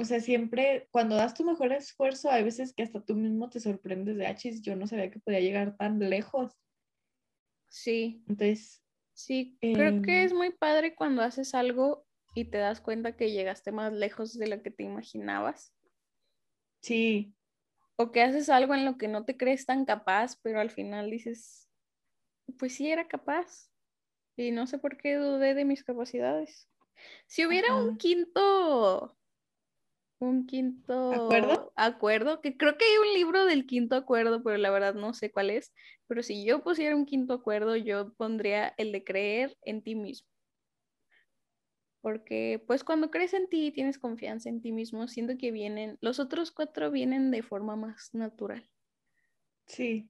O 0.00 0.04
sea, 0.06 0.18
siempre 0.18 0.88
cuando 0.92 1.14
das 1.14 1.34
tu 1.34 1.44
mejor 1.44 1.74
esfuerzo, 1.74 2.30
hay 2.30 2.42
veces 2.42 2.72
que 2.72 2.82
hasta 2.82 3.04
tú 3.04 3.14
mismo 3.14 3.50
te 3.50 3.60
sorprendes 3.60 4.16
de, 4.16 4.26
achis, 4.26 4.56
ah, 4.56 4.62
yo 4.62 4.74
no 4.74 4.86
sabía 4.86 5.10
que 5.10 5.20
podía 5.20 5.40
llegar 5.40 5.76
tan 5.76 5.98
lejos. 5.98 6.58
Sí. 7.68 8.24
Entonces. 8.26 8.82
Sí, 9.12 9.58
creo 9.60 10.00
que 10.00 10.20
em, 10.20 10.24
es 10.24 10.32
muy 10.32 10.52
padre 10.52 10.94
cuando 10.94 11.20
haces 11.20 11.54
algo 11.54 12.06
y 12.34 12.46
te 12.46 12.56
das 12.56 12.80
cuenta 12.80 13.14
que 13.14 13.30
llegaste 13.30 13.72
más 13.72 13.92
lejos 13.92 14.38
de 14.38 14.46
lo 14.46 14.62
que 14.62 14.70
te 14.70 14.84
imaginabas. 14.84 15.74
Sí. 16.80 17.34
O 17.96 18.10
que 18.10 18.22
haces 18.22 18.48
algo 18.48 18.74
en 18.74 18.86
lo 18.86 18.96
que 18.96 19.06
no 19.06 19.26
te 19.26 19.36
crees 19.36 19.66
tan 19.66 19.84
capaz, 19.84 20.40
pero 20.40 20.60
al 20.60 20.70
final 20.70 21.10
dices, 21.10 21.68
pues 22.58 22.74
sí 22.74 22.90
era 22.90 23.06
capaz. 23.06 23.70
Y 24.34 24.50
no 24.50 24.66
sé 24.66 24.78
por 24.78 24.96
qué 24.96 25.16
dudé 25.16 25.52
de 25.52 25.66
mis 25.66 25.84
capacidades. 25.84 26.70
Si 27.26 27.44
hubiera 27.44 27.74
un 27.74 27.98
quinto 27.98 29.19
un 30.20 30.46
quinto 30.46 31.14
acuerdo. 31.14 31.72
acuerdo, 31.76 32.40
que 32.40 32.56
creo 32.56 32.76
que 32.76 32.84
hay 32.84 33.08
un 33.08 33.14
libro 33.14 33.44
del 33.46 33.66
quinto 33.66 33.96
acuerdo, 33.96 34.42
pero 34.42 34.56
la 34.58 34.70
verdad 34.70 34.94
no 34.94 35.14
sé 35.14 35.30
cuál 35.32 35.50
es. 35.50 35.72
Pero 36.06 36.22
si 36.22 36.44
yo 36.44 36.62
pusiera 36.62 36.94
un 36.94 37.06
quinto 37.06 37.34
acuerdo, 37.34 37.74
yo 37.76 38.12
pondría 38.14 38.74
el 38.76 38.92
de 38.92 39.02
creer 39.02 39.56
en 39.62 39.82
ti 39.82 39.94
mismo. 39.94 40.28
Porque 42.02 42.62
pues 42.66 42.84
cuando 42.84 43.10
crees 43.10 43.34
en 43.34 43.48
ti 43.48 43.66
y 43.66 43.72
tienes 43.72 43.98
confianza 43.98 44.48
en 44.48 44.62
ti 44.62 44.72
mismo, 44.72 45.08
siento 45.08 45.36
que 45.38 45.50
vienen, 45.50 45.98
los 46.00 46.18
otros 46.18 46.50
cuatro 46.50 46.90
vienen 46.90 47.30
de 47.30 47.42
forma 47.42 47.76
más 47.76 48.10
natural. 48.14 48.70
Sí, 49.66 50.08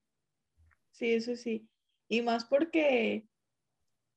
sí, 0.93 1.13
eso 1.13 1.35
sí. 1.37 1.69
Y 2.09 2.23
más 2.23 2.45
porque 2.45 3.27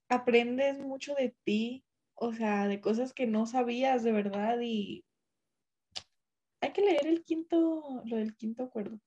aprendes 0.07 0.79
mucho 0.79 1.15
de 1.15 1.35
ti, 1.43 1.83
o 2.13 2.33
sea, 2.33 2.67
de 2.67 2.79
cosas 2.79 3.13
que 3.13 3.25
no 3.25 3.45
sabías 3.45 4.03
de 4.03 4.11
verdad 4.11 4.59
y 4.61 5.03
hay 6.63 6.71
que 6.71 6.81
leer 6.81 7.07
el 7.07 7.25
quinto, 7.25 8.01
lo 8.05 8.15
del 8.15 8.37
quinto 8.37 8.63
acuerdo. 8.63 8.97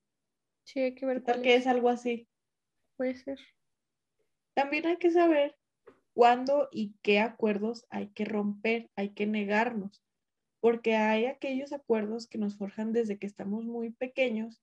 Sí, 0.64 0.80
hay 0.80 0.94
que 0.94 1.06
ver. 1.06 1.22
Tal 1.22 1.40
que 1.40 1.54
es 1.54 1.66
algo 1.66 1.88
así. 1.88 2.28
Puede 2.98 3.14
ser. 3.14 3.38
También 4.54 4.86
hay 4.86 4.98
que 4.98 5.10
saber 5.10 5.56
cuándo 6.12 6.68
y 6.70 6.94
qué 7.00 7.18
acuerdos 7.18 7.86
hay 7.88 8.08
que 8.08 8.26
romper, 8.26 8.90
hay 8.94 9.14
que 9.14 9.26
negarnos, 9.26 10.04
porque 10.60 10.96
hay 10.96 11.24
aquellos 11.24 11.72
acuerdos 11.72 12.26
que 12.26 12.36
nos 12.36 12.58
forjan 12.58 12.92
desde 12.92 13.18
que 13.18 13.26
estamos 13.26 13.64
muy 13.64 13.90
pequeños, 13.90 14.62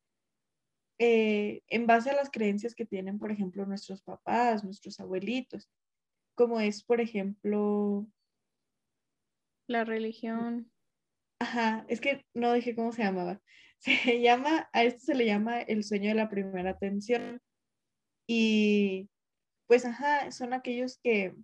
eh, 1.00 1.64
en 1.70 1.88
base 1.88 2.12
a 2.12 2.16
las 2.16 2.30
creencias 2.30 2.76
que 2.76 2.86
tienen, 2.86 3.18
por 3.18 3.32
ejemplo, 3.32 3.66
nuestros 3.66 4.04
papás, 4.04 4.64
nuestros 4.64 5.00
abuelitos, 5.00 5.68
como 6.36 6.60
es, 6.60 6.84
por 6.84 7.02
ejemplo, 7.02 8.08
la 9.68 9.84
religión. 9.84 10.73
Ajá, 11.40 11.86
es 11.90 12.02
que 12.02 12.26
no 12.34 12.54
dije 12.54 12.76
cómo 12.76 12.92
se 12.92 13.04
llamaba. 13.04 13.42
Se 13.80 14.22
llama, 14.22 14.70
a 14.72 14.86
esto 14.86 15.02
se 15.08 15.16
le 15.16 15.26
llama 15.26 15.60
el 15.60 15.84
sueño 15.84 16.08
de 16.08 16.16
la 16.16 16.30
primera 16.30 16.70
atención. 16.70 17.42
Y 18.26 19.10
pues, 19.68 19.84
ajá, 19.84 20.32
son 20.32 20.54
aquellos 20.54 21.00
que, 21.04 21.36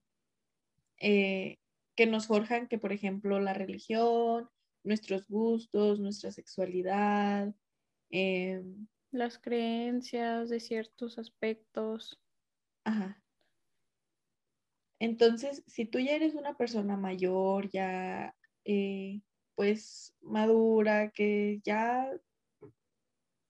eh, 1.02 1.58
que 1.98 2.06
nos 2.06 2.28
forjan 2.28 2.70
que, 2.70 2.78
por 2.78 2.94
ejemplo, 2.94 3.42
la 3.42 3.54
religión, 3.54 4.50
nuestros 4.86 5.28
gustos, 5.28 6.00
nuestra 6.00 6.32
sexualidad. 6.32 7.54
Em, 8.10 8.88
Las 9.12 9.38
creencias 9.38 10.50
de 10.50 10.62
ciertos 10.62 11.18
aspectos. 11.18 12.22
Ajá. 12.86 13.22
Entonces, 15.02 15.64
si 15.68 15.86
tú 15.86 16.00
ya 16.00 16.16
eres 16.16 16.36
una 16.36 16.56
persona 16.56 16.98
mayor, 16.98 17.70
ya 17.70 18.36
eh, 18.66 19.22
pues 19.60 20.16
madura, 20.22 21.12
que 21.12 21.60
ya, 21.66 22.10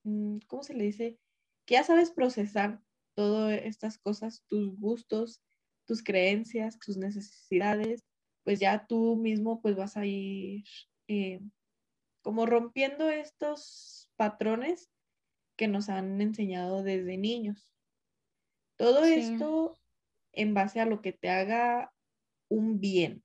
mm, 0.04 0.40
¿cómo 0.48 0.64
se 0.64 0.74
le 0.74 0.86
dice? 0.86 1.20
Que 1.68 1.76
ya 1.76 1.84
sabes 1.84 2.10
procesar 2.10 2.82
todas 3.14 3.62
estas 3.64 4.00
cosas, 4.00 4.44
tus 4.48 4.76
gustos, 4.80 5.40
tus 5.86 6.02
creencias, 6.02 6.80
tus 6.80 6.98
necesidades, 6.98 8.08
pues 8.44 8.60
ya 8.60 8.88
tú 8.88 9.18
mismo 9.18 9.62
pues 9.62 9.76
vas 9.76 9.98
a 9.98 10.08
ir 10.08 10.64
eh, 11.08 11.42
como 12.24 12.48
rompiendo 12.48 13.12
estos 13.12 14.10
patrones 14.16 14.90
que 15.58 15.68
nos 15.68 15.90
han 15.90 16.20
enseñado 16.22 16.82
desde 16.82 17.18
niños. 17.18 17.72
Todo 18.78 19.04
esto 19.04 19.78
en 20.32 20.56
base 20.56 20.80
a 20.80 20.88
lo 20.88 21.04
que 21.04 21.14
te 21.14 21.30
haga 21.30 21.94
un 22.50 22.80
bien. 22.80 23.24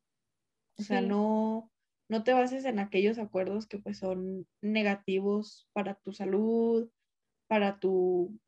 O 0.77 0.83
sea, 0.83 1.01
no, 1.01 1.71
no 2.15 2.23
te 2.23 2.33
bases 2.33 2.65
en 2.65 2.79
aquellos 2.79 3.19
acuerdos 3.19 3.67
que 3.67 3.81
pues 3.81 3.99
son 3.99 4.47
negativos 4.63 5.69
para 5.73 5.97
tu 5.97 6.13
salud, 6.13 6.89
para 7.49 7.81
tu 7.81 8.39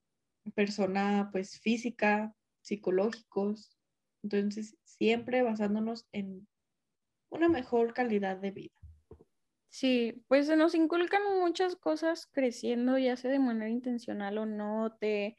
persona 0.55 1.31
pues 1.33 1.59
física, 1.59 2.33
psicológicos. 2.61 3.77
Entonces, 4.23 4.77
siempre 4.85 5.43
basándonos 5.43 6.07
en 6.13 6.47
una 7.29 7.49
mejor 7.49 7.93
calidad 7.93 8.37
de 8.37 8.53
vida. 8.53 8.75
Sí, 9.69 10.23
pues 10.29 10.47
se 10.47 10.55
nos 10.55 10.77
inculcan 10.77 11.23
muchas 11.41 11.75
cosas 11.75 12.29
creciendo, 12.31 12.99
ya 12.99 13.17
sea 13.17 13.33
de 13.33 13.41
manera 13.41 13.69
intencional 13.69 14.39
o 14.39 14.47
no, 14.47 14.97
te, 15.01 15.37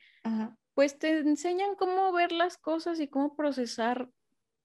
pues 0.74 1.00
te 1.00 1.20
enseñan 1.20 1.76
cómo 1.76 2.12
ver 2.12 2.34
las 2.34 2.58
cosas 2.58 3.00
y 3.00 3.08
cómo 3.08 3.38
procesar 3.38 4.10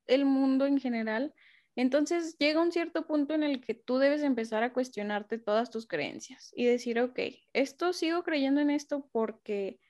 el 0.07 0.25
mundo 0.25 0.67
en 0.67 0.81
general. 0.81 1.33
Entonces 1.75 2.37
llega 2.39 2.61
un 2.61 2.73
cierto 2.73 3.07
punto 3.07 3.35
en 3.35 3.43
el 3.43 3.61
que 3.61 3.75
tú 3.75 3.99
debes 3.99 4.23
empezar 4.23 4.63
a 4.63 4.73
cuestionarte 4.73 5.39
todas 5.39 5.71
tus 5.71 5.87
creencias 5.87 6.53
y 6.55 6.67
decir, 6.67 7.01
ok, 7.01 7.19
esto 7.53 7.93
sigo 7.93 8.23
creyendo 8.23 8.61
en 8.61 8.71
esto 8.71 9.09
porque 9.11 9.81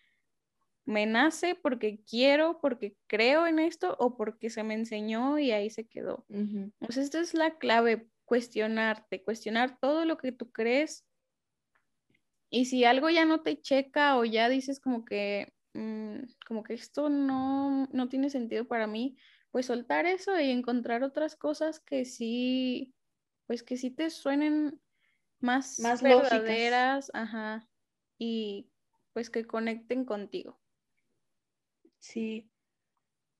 me 0.84 1.06
nace, 1.06 1.54
porque 1.54 2.00
quiero, 2.04 2.60
porque 2.60 2.96
creo 3.06 3.46
en 3.46 3.58
esto 3.58 3.96
o 3.98 4.16
porque 4.16 4.50
se 4.50 4.62
me 4.62 4.74
enseñó 4.74 5.38
y 5.38 5.50
ahí 5.50 5.70
se 5.70 5.86
quedó. 5.86 6.24
Entonces 6.28 7.04
esta 7.04 7.20
es 7.20 7.34
la 7.34 7.58
clave, 7.58 8.08
cuestionarte, 8.24 9.22
cuestionar 9.22 9.78
todo 9.80 10.04
lo 10.04 10.16
que 10.18 10.32
tú 10.32 10.50
crees. 10.52 11.04
Y 12.50 12.66
si 12.66 12.84
algo 12.84 13.10
ya 13.10 13.24
no 13.24 13.42
te 13.42 13.60
checa 13.60 14.16
o 14.18 14.24
ya 14.24 14.48
dices 14.48 14.78
como 14.78 15.04
que, 15.04 15.52
mm, 15.74 16.18
como 16.46 16.62
que 16.62 16.74
esto 16.74 17.08
no, 17.08 17.88
no 17.92 18.08
tiene 18.08 18.30
sentido 18.30 18.66
para 18.66 18.86
mí, 18.86 19.16
pues 19.52 19.66
soltar 19.66 20.06
eso 20.06 20.40
y 20.40 20.50
encontrar 20.50 21.04
otras 21.04 21.36
cosas 21.36 21.78
que 21.78 22.06
sí, 22.06 22.94
pues 23.46 23.62
que 23.62 23.76
sí 23.76 23.90
te 23.90 24.08
suenen 24.08 24.80
más, 25.40 25.78
más 25.78 26.02
verdaderas, 26.02 27.10
ajá, 27.12 27.68
y 28.18 28.70
pues 29.12 29.28
que 29.28 29.46
conecten 29.46 30.06
contigo. 30.06 30.58
Sí. 31.98 32.50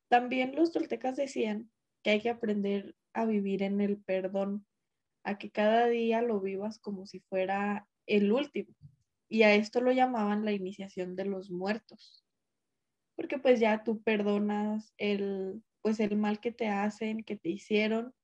También 0.08 0.54
los 0.54 0.70
toltecas 0.70 1.16
decían 1.16 1.70
que 2.02 2.10
hay 2.10 2.20
que 2.20 2.28
aprender 2.28 2.94
a 3.14 3.24
vivir 3.24 3.62
en 3.62 3.80
el 3.80 3.96
perdón, 3.96 4.66
a 5.24 5.38
que 5.38 5.50
cada 5.50 5.86
día 5.86 6.20
lo 6.20 6.40
vivas 6.40 6.78
como 6.78 7.06
si 7.06 7.20
fuera 7.20 7.88
el 8.06 8.30
último. 8.32 8.74
Y 9.30 9.44
a 9.44 9.54
esto 9.54 9.80
lo 9.80 9.92
llamaban 9.92 10.44
la 10.44 10.52
iniciación 10.52 11.16
de 11.16 11.24
los 11.24 11.50
muertos. 11.50 12.22
Porque 13.16 13.38
pues 13.38 13.60
ya 13.60 13.82
tú 13.82 14.02
perdonas 14.02 14.92
el 14.98 15.62
pues 15.82 16.00
el 16.00 16.16
mal 16.16 16.40
que 16.40 16.52
te 16.52 16.68
hacen, 16.68 17.24
que 17.24 17.36
te 17.36 17.50
hicieron 17.50 18.14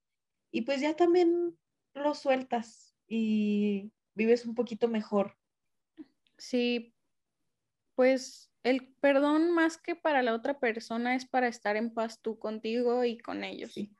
y 0.51 0.63
pues 0.63 0.81
ya 0.81 0.95
también 0.95 1.57
lo 1.93 2.15
sueltas 2.15 2.95
y 3.07 3.91
vives 4.15 4.45
un 4.45 4.55
poquito 4.55 4.87
mejor. 4.87 5.37
Sí. 6.37 6.95
Pues 7.95 8.51
el 8.63 8.93
perdón 9.01 9.51
más 9.51 9.77
que 9.77 9.95
para 9.95 10.21
la 10.23 10.33
otra 10.33 10.59
persona 10.59 11.15
es 11.15 11.25
para 11.25 11.47
estar 11.47 11.75
en 11.75 11.93
paz 11.93 12.21
tú 12.21 12.39
contigo 12.39 13.03
y 13.03 13.17
con 13.17 13.43
ellos. 13.43 13.73
Sí. 13.73 13.95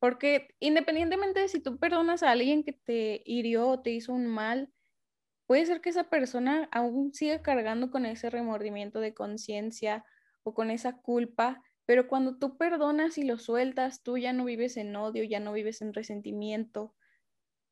Porque 0.00 0.54
independientemente 0.60 1.40
de 1.40 1.48
si 1.48 1.60
tú 1.60 1.78
perdonas 1.78 2.22
a 2.22 2.30
alguien 2.30 2.62
que 2.62 2.72
te 2.72 3.22
hirió 3.24 3.68
o 3.68 3.80
te 3.82 3.90
hizo 3.90 4.12
un 4.12 4.26
mal, 4.26 4.72
puede 5.46 5.66
ser 5.66 5.80
que 5.80 5.90
esa 5.90 6.10
persona 6.10 6.68
aún 6.72 7.12
siga 7.14 7.42
cargando 7.42 7.90
con 7.90 8.06
ese 8.06 8.30
remordimiento 8.30 9.00
de 9.00 9.14
conciencia 9.14 10.04
o 10.44 10.54
con 10.54 10.70
esa 10.70 10.98
culpa, 10.98 11.62
pero 11.88 12.06
cuando 12.06 12.36
tú 12.38 12.58
perdonas 12.58 13.16
y 13.16 13.24
lo 13.24 13.38
sueltas, 13.38 14.02
tú 14.02 14.18
ya 14.18 14.34
no 14.34 14.44
vives 14.44 14.76
en 14.76 14.94
odio, 14.94 15.24
ya 15.24 15.40
no 15.40 15.54
vives 15.54 15.80
en 15.80 15.94
resentimiento, 15.94 16.94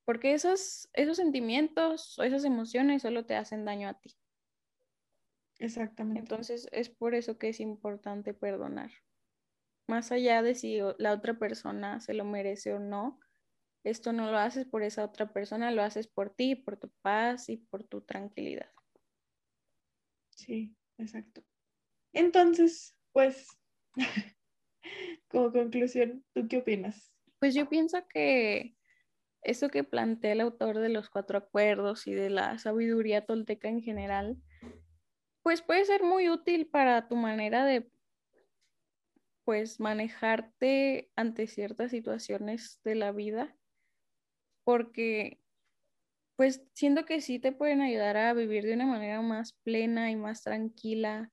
porque 0.06 0.32
esos, 0.32 0.88
esos 0.94 1.18
sentimientos 1.18 2.18
o 2.18 2.22
esas 2.22 2.46
emociones 2.46 3.02
solo 3.02 3.26
te 3.26 3.36
hacen 3.36 3.66
daño 3.66 3.90
a 3.90 4.00
ti. 4.00 4.16
Exactamente. 5.58 6.20
Entonces 6.20 6.66
es 6.72 6.88
por 6.88 7.14
eso 7.14 7.36
que 7.36 7.50
es 7.50 7.60
importante 7.60 8.32
perdonar 8.32 8.90
más 9.86 10.12
allá 10.12 10.40
de 10.40 10.54
si 10.54 10.78
la 10.98 11.12
otra 11.12 11.38
persona 11.38 12.00
se 12.00 12.14
lo 12.14 12.24
merece 12.24 12.72
o 12.72 12.78
no, 12.78 13.20
esto 13.84 14.14
no 14.14 14.30
lo 14.32 14.38
haces 14.38 14.64
por 14.64 14.82
esa 14.82 15.04
otra 15.04 15.30
persona, 15.34 15.72
lo 15.72 15.82
haces 15.82 16.08
por 16.08 16.30
ti, 16.30 16.56
por 16.56 16.78
tu 16.78 16.90
paz 17.02 17.50
y 17.50 17.58
por 17.58 17.84
tu 17.84 18.00
tranquilidad. 18.00 18.70
Sí, 20.30 20.74
exacto. 20.98 21.42
Entonces, 22.12 22.96
pues, 23.12 23.48
como 25.28 25.52
conclusión, 25.52 26.24
¿tú 26.32 26.46
qué 26.48 26.58
opinas? 26.58 27.12
Pues 27.38 27.54
yo 27.54 27.68
pienso 27.68 28.06
que 28.08 28.76
eso 29.42 29.68
que 29.68 29.84
plantea 29.84 30.32
el 30.32 30.40
autor 30.40 30.78
de 30.78 30.88
los 30.88 31.10
cuatro 31.10 31.38
acuerdos 31.38 32.06
y 32.06 32.14
de 32.14 32.30
la 32.30 32.58
sabiduría 32.58 33.24
tolteca 33.24 33.68
en 33.68 33.82
general, 33.82 34.36
pues 35.42 35.62
puede 35.62 35.84
ser 35.84 36.02
muy 36.02 36.28
útil 36.28 36.66
para 36.66 37.08
tu 37.08 37.16
manera 37.16 37.64
de 37.64 37.90
pues 39.44 39.78
manejarte 39.78 41.12
ante 41.14 41.46
ciertas 41.46 41.92
situaciones 41.92 42.80
de 42.82 42.96
la 42.96 43.12
vida, 43.12 43.56
porque 44.64 45.40
pues 46.34 46.64
siento 46.74 47.04
que 47.04 47.20
sí 47.20 47.38
te 47.38 47.52
pueden 47.52 47.80
ayudar 47.80 48.16
a 48.16 48.34
vivir 48.34 48.64
de 48.64 48.74
una 48.74 48.86
manera 48.86 49.22
más 49.22 49.52
plena 49.62 50.10
y 50.10 50.16
más 50.16 50.42
tranquila, 50.42 51.32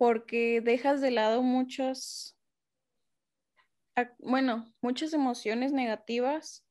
porque 0.00 0.62
dejas 0.62 1.02
de 1.02 1.10
lado 1.10 1.42
muchos, 1.42 2.34
bueno, 4.18 4.72
muchas 4.80 5.12
emociones 5.12 5.74
negativas 5.74 6.66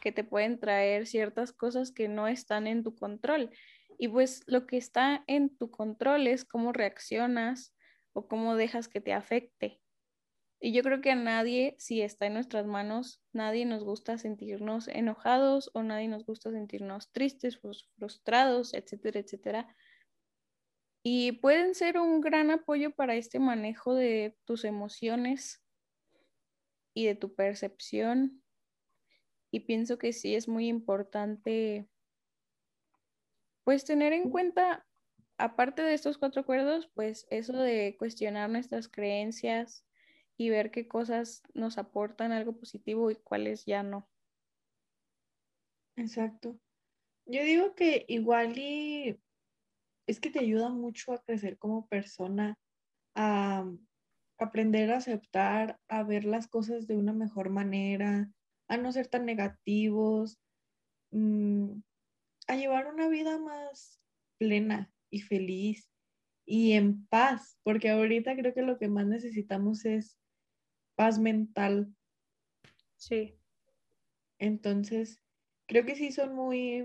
que 0.00 0.12
te 0.12 0.22
pueden 0.22 0.60
traer 0.60 1.08
ciertas 1.08 1.52
cosas 1.52 1.90
que 1.90 2.06
no 2.06 2.28
están 2.28 2.68
en 2.68 2.84
tu 2.84 2.94
control. 2.94 3.50
Y 3.98 4.06
pues 4.06 4.44
lo 4.46 4.68
que 4.68 4.76
está 4.76 5.24
en 5.26 5.56
tu 5.56 5.72
control 5.72 6.28
es 6.28 6.44
cómo 6.44 6.72
reaccionas, 6.72 7.74
o 8.12 8.28
cómo 8.28 8.54
dejas 8.54 8.86
que 8.86 9.00
te 9.00 9.12
afecte. 9.12 9.80
Y 10.60 10.72
yo 10.72 10.84
creo 10.84 11.00
que 11.00 11.10
a 11.10 11.16
nadie, 11.16 11.74
si 11.80 12.00
está 12.00 12.26
en 12.26 12.34
nuestras 12.34 12.64
manos, 12.64 13.20
nadie 13.32 13.64
nos 13.64 13.82
gusta 13.82 14.18
sentirnos 14.18 14.86
enojados 14.86 15.72
o 15.74 15.82
nadie 15.82 16.06
nos 16.06 16.24
gusta 16.24 16.52
sentirnos 16.52 17.10
tristes, 17.10 17.58
frustrados, 17.98 18.72
etcétera, 18.72 19.18
etcétera. 19.18 19.76
Y 21.02 21.32
pueden 21.32 21.74
ser 21.74 21.98
un 21.98 22.20
gran 22.20 22.50
apoyo 22.50 22.94
para 22.94 23.14
este 23.14 23.38
manejo 23.38 23.94
de 23.94 24.36
tus 24.44 24.64
emociones 24.64 25.62
y 26.94 27.06
de 27.06 27.14
tu 27.14 27.34
percepción. 27.34 28.42
Y 29.50 29.60
pienso 29.60 29.98
que 29.98 30.12
sí 30.12 30.34
es 30.34 30.48
muy 30.48 30.68
importante, 30.68 31.88
pues, 33.64 33.84
tener 33.84 34.12
en 34.12 34.30
cuenta 34.30 34.86
aparte 35.38 35.82
de 35.82 35.94
estos 35.94 36.18
cuatro 36.18 36.42
acuerdos, 36.42 36.90
pues 36.94 37.26
eso 37.30 37.52
de 37.52 37.96
cuestionar 37.98 38.50
nuestras 38.50 38.88
creencias 38.88 39.86
y 40.36 40.50
ver 40.50 40.70
qué 40.70 40.88
cosas 40.88 41.42
nos 41.54 41.78
aportan 41.78 42.32
algo 42.32 42.58
positivo 42.58 43.10
y 43.10 43.16
cuáles 43.16 43.64
ya 43.64 43.82
no. 43.82 44.10
Exacto. 45.96 46.58
Yo 47.26 47.42
digo 47.42 47.74
que 47.74 48.04
igual 48.08 48.58
y 48.58 49.20
es 50.08 50.20
que 50.20 50.30
te 50.30 50.40
ayuda 50.40 50.70
mucho 50.70 51.12
a 51.12 51.22
crecer 51.22 51.58
como 51.58 51.86
persona, 51.86 52.58
a 53.14 53.64
aprender 54.38 54.90
a 54.90 54.96
aceptar, 54.98 55.78
a 55.88 56.02
ver 56.02 56.24
las 56.24 56.48
cosas 56.48 56.86
de 56.88 56.96
una 56.96 57.12
mejor 57.12 57.50
manera, 57.50 58.30
a 58.68 58.76
no 58.76 58.92
ser 58.92 59.08
tan 59.08 59.26
negativos, 59.26 60.40
mm, 61.12 61.80
a 62.48 62.56
llevar 62.56 62.92
una 62.92 63.08
vida 63.08 63.38
más 63.38 64.00
plena, 64.38 64.92
y 65.10 65.20
feliz 65.20 65.90
y 66.46 66.72
en 66.72 67.06
paz, 67.06 67.58
porque 67.62 67.90
ahorita 67.90 68.34
creo 68.36 68.54
que 68.54 68.62
lo 68.62 68.78
que 68.78 68.88
más 68.88 69.06
necesitamos 69.06 69.84
es 69.84 70.18
paz 70.96 71.18
mental. 71.18 71.94
Sí. 72.96 73.38
Entonces, 74.38 75.20
creo 75.66 75.84
que 75.84 75.94
sí 75.94 76.12
son 76.12 76.34
muy, 76.34 76.84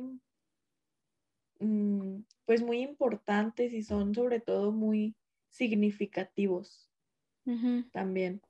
pues 2.46 2.62
muy 2.62 2.82
importantes 2.82 3.74
y 3.74 3.84
son 3.84 4.14
sobre 4.14 4.40
todo 4.40 4.72
muy 4.72 5.16
significativos 5.50 6.90
también. 7.92 8.42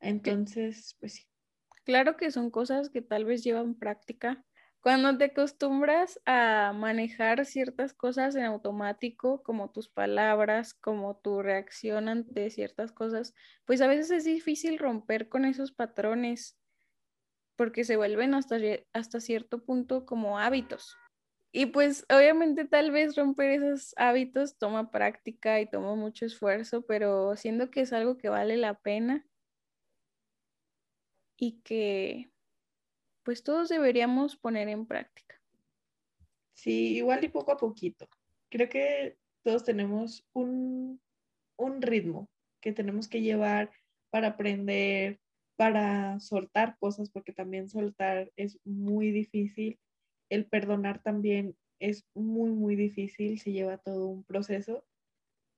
Entonces, 0.00 0.96
pues 1.00 1.14
sí. 1.14 1.22
Claro 1.84 2.16
que 2.16 2.30
son 2.30 2.50
cosas 2.50 2.90
que 2.90 3.02
tal 3.02 3.24
vez 3.24 3.44
llevan 3.44 3.74
práctica, 3.74 4.44
cuando 4.80 5.16
te 5.16 5.24
acostumbras 5.24 6.20
a 6.26 6.74
manejar 6.74 7.46
ciertas 7.46 7.94
cosas 7.94 8.36
en 8.36 8.44
automático, 8.44 9.42
como 9.42 9.70
tus 9.70 9.88
palabras, 9.88 10.74
como 10.74 11.16
tu 11.16 11.40
reacción 11.40 12.08
ante 12.08 12.50
ciertas 12.50 12.92
cosas, 12.92 13.34
pues 13.64 13.80
a 13.80 13.86
veces 13.86 14.10
es 14.10 14.24
difícil 14.24 14.78
romper 14.78 15.30
con 15.30 15.46
esos 15.46 15.72
patrones 15.72 16.58
porque 17.56 17.84
se 17.84 17.96
vuelven 17.96 18.34
hasta, 18.34 18.58
hasta 18.92 19.20
cierto 19.20 19.64
punto 19.64 20.04
como 20.04 20.38
hábitos. 20.38 20.96
Y 21.56 21.66
pues 21.66 22.04
obviamente 22.10 22.64
tal 22.64 22.90
vez 22.90 23.14
romper 23.14 23.50
esos 23.50 23.94
hábitos 23.96 24.58
toma 24.58 24.90
práctica 24.90 25.60
y 25.60 25.70
toma 25.70 25.94
mucho 25.94 26.26
esfuerzo, 26.26 26.84
pero 26.84 27.36
siendo 27.36 27.70
que 27.70 27.82
es 27.82 27.92
algo 27.92 28.18
que 28.18 28.28
vale 28.28 28.56
la 28.56 28.74
pena 28.74 29.24
y 31.38 31.60
que 31.60 32.32
pues 33.22 33.44
todos 33.44 33.68
deberíamos 33.68 34.36
poner 34.36 34.68
en 34.68 34.84
práctica. 34.84 35.40
Sí, 36.54 36.96
igual 36.96 37.22
y 37.22 37.28
poco 37.28 37.52
a 37.52 37.56
poquito. 37.56 38.08
Creo 38.50 38.68
que 38.68 39.16
todos 39.44 39.62
tenemos 39.62 40.26
un 40.32 41.00
un 41.56 41.82
ritmo 41.82 42.28
que 42.60 42.72
tenemos 42.72 43.06
que 43.06 43.22
llevar 43.22 43.70
para 44.10 44.28
aprender, 44.30 45.20
para 45.56 46.18
soltar 46.18 46.76
cosas, 46.80 47.10
porque 47.10 47.32
también 47.32 47.68
soltar 47.68 48.32
es 48.34 48.58
muy 48.64 49.12
difícil. 49.12 49.78
El 50.28 50.46
perdonar 50.46 51.02
también 51.02 51.56
es 51.78 52.06
muy, 52.14 52.50
muy 52.50 52.76
difícil, 52.76 53.38
se 53.38 53.52
lleva 53.52 53.78
todo 53.78 54.06
un 54.06 54.24
proceso, 54.24 54.84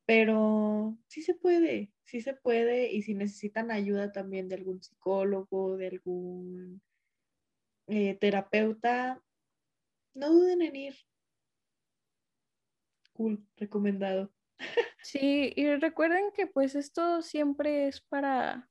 pero 0.06 0.96
sí 1.08 1.22
se 1.22 1.34
puede, 1.34 1.92
sí 2.04 2.20
se 2.20 2.34
puede 2.34 2.92
y 2.92 3.02
si 3.02 3.14
necesitan 3.14 3.70
ayuda 3.70 4.12
también 4.12 4.48
de 4.48 4.54
algún 4.56 4.82
psicólogo, 4.82 5.76
de 5.76 5.88
algún 5.88 6.82
eh, 7.88 8.14
terapeuta, 8.14 9.22
no 10.14 10.30
duden 10.30 10.62
en 10.62 10.76
ir. 10.76 10.94
Cool, 13.12 13.46
recomendado. 13.56 14.32
Sí, 15.02 15.52
y 15.54 15.72
recuerden 15.76 16.32
que 16.34 16.48
pues 16.48 16.74
esto 16.74 17.22
siempre 17.22 17.86
es 17.86 18.00
para, 18.00 18.68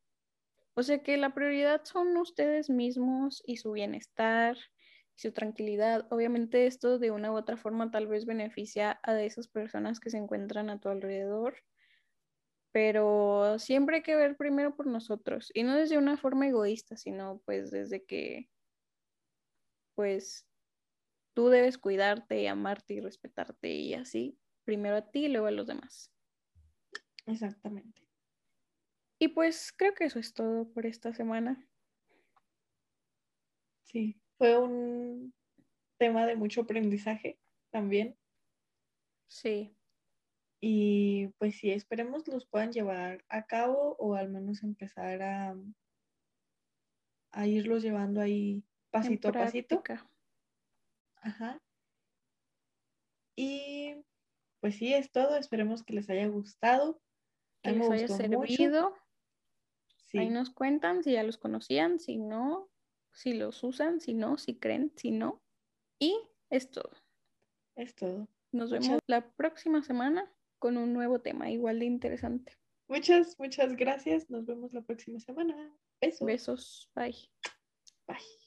o 0.73 0.83
sea 0.83 1.01
que 1.01 1.15
la 1.15 1.33
prioridad 1.33 1.85
son 1.85 2.17
ustedes 2.17 2.69
mismos 2.69 3.41
y 3.45 3.55
su 3.57 3.71
bienestar 3.71 4.57
su 5.15 5.31
tranquilidad. 5.31 6.07
Obviamente 6.11 6.67
esto 6.67 6.99
de 6.99 7.11
una 7.11 7.31
u 7.31 7.35
otra 7.35 7.57
forma 7.57 7.91
tal 7.91 8.07
vez 8.07 8.25
beneficia 8.25 8.99
a 9.03 9.13
de 9.13 9.25
esas 9.25 9.47
personas 9.47 9.99
que 9.99 10.09
se 10.09 10.17
encuentran 10.17 10.69
a 10.69 10.79
tu 10.79 10.89
alrededor, 10.89 11.55
pero 12.71 13.57
siempre 13.57 13.97
hay 13.97 14.03
que 14.03 14.15
ver 14.15 14.35
primero 14.35 14.75
por 14.75 14.87
nosotros 14.87 15.49
y 15.53 15.63
no 15.63 15.75
desde 15.75 15.97
una 15.97 16.17
forma 16.17 16.47
egoísta, 16.47 16.97
sino 16.97 17.41
pues 17.45 17.71
desde 17.71 18.05
que 18.05 18.49
pues 19.95 20.45
tú 21.33 21.49
debes 21.49 21.77
cuidarte 21.77 22.41
y 22.41 22.47
amarte 22.47 22.95
y 22.95 23.01
respetarte 23.01 23.69
y 23.73 23.93
así, 23.93 24.39
primero 24.65 24.97
a 24.97 25.11
ti 25.11 25.25
y 25.25 25.29
luego 25.29 25.47
a 25.47 25.51
los 25.51 25.67
demás. 25.67 26.11
Exactamente. 27.27 28.01
Y 29.19 29.27
pues 29.29 29.73
creo 29.75 29.93
que 29.93 30.05
eso 30.05 30.19
es 30.19 30.33
todo 30.33 30.71
por 30.71 30.85
esta 30.85 31.13
semana. 31.13 31.69
Sí, 33.83 34.21
fue 34.37 34.57
un 34.57 35.33
tema 35.97 36.25
de 36.25 36.35
mucho 36.35 36.61
aprendizaje 36.61 37.39
también. 37.71 38.17
Sí. 39.27 39.75
Y 40.61 41.27
pues 41.37 41.57
sí, 41.57 41.71
esperemos 41.71 42.27
los 42.27 42.45
puedan 42.45 42.71
llevar 42.71 43.23
a 43.27 43.45
cabo 43.45 43.95
o 43.99 44.15
al 44.15 44.29
menos 44.29 44.63
empezar 44.63 45.21
a, 45.21 45.55
a 47.31 47.47
irlos 47.47 47.83
llevando 47.83 48.21
ahí 48.21 48.63
pasito 48.91 49.29
a 49.29 49.31
pasito. 49.31 49.83
Ajá. 51.17 51.61
Y 53.35 53.95
pues 54.59 54.77
sí, 54.77 54.93
es 54.93 55.11
todo. 55.11 55.37
Esperemos 55.37 55.83
que 55.83 55.93
les 55.93 56.09
haya 56.09 56.27
gustado. 56.27 57.01
Que 57.61 57.71
les 57.71 57.89
haya 57.89 58.07
servido. 58.07 58.95
Ahí 60.13 60.29
nos 60.29 60.49
cuentan 60.49 61.03
si 61.03 61.11
ya 61.11 61.23
los 61.23 61.37
conocían, 61.37 61.99
si 61.99 62.17
no, 62.17 62.69
si 63.15 63.33
los 63.33 63.63
usan, 63.63 63.99
si 63.99 64.13
no, 64.13 64.37
si 64.37 64.55
creen, 64.55 64.91
si 64.95 65.11
no. 65.11 65.41
Y 65.99 66.15
es 66.49 66.69
todo. 66.69 66.91
Es 67.75 67.95
todo. 67.95 68.27
Nos 68.51 68.71
vemos 68.71 68.99
la 69.07 69.29
próxima 69.31 69.81
semana 69.81 70.31
con 70.59 70.77
un 70.77 70.93
nuevo 70.93 71.19
tema 71.19 71.49
igual 71.49 71.79
de 71.79 71.85
interesante. 71.85 72.57
Muchas, 72.87 73.37
muchas 73.39 73.75
gracias. 73.75 74.29
Nos 74.29 74.45
vemos 74.45 74.71
la 74.73 74.81
próxima 74.81 75.19
semana. 75.19 75.75
Besos. 75.99 76.25
Besos. 76.25 76.91
Bye. 76.95 77.29
Bye. 78.07 78.44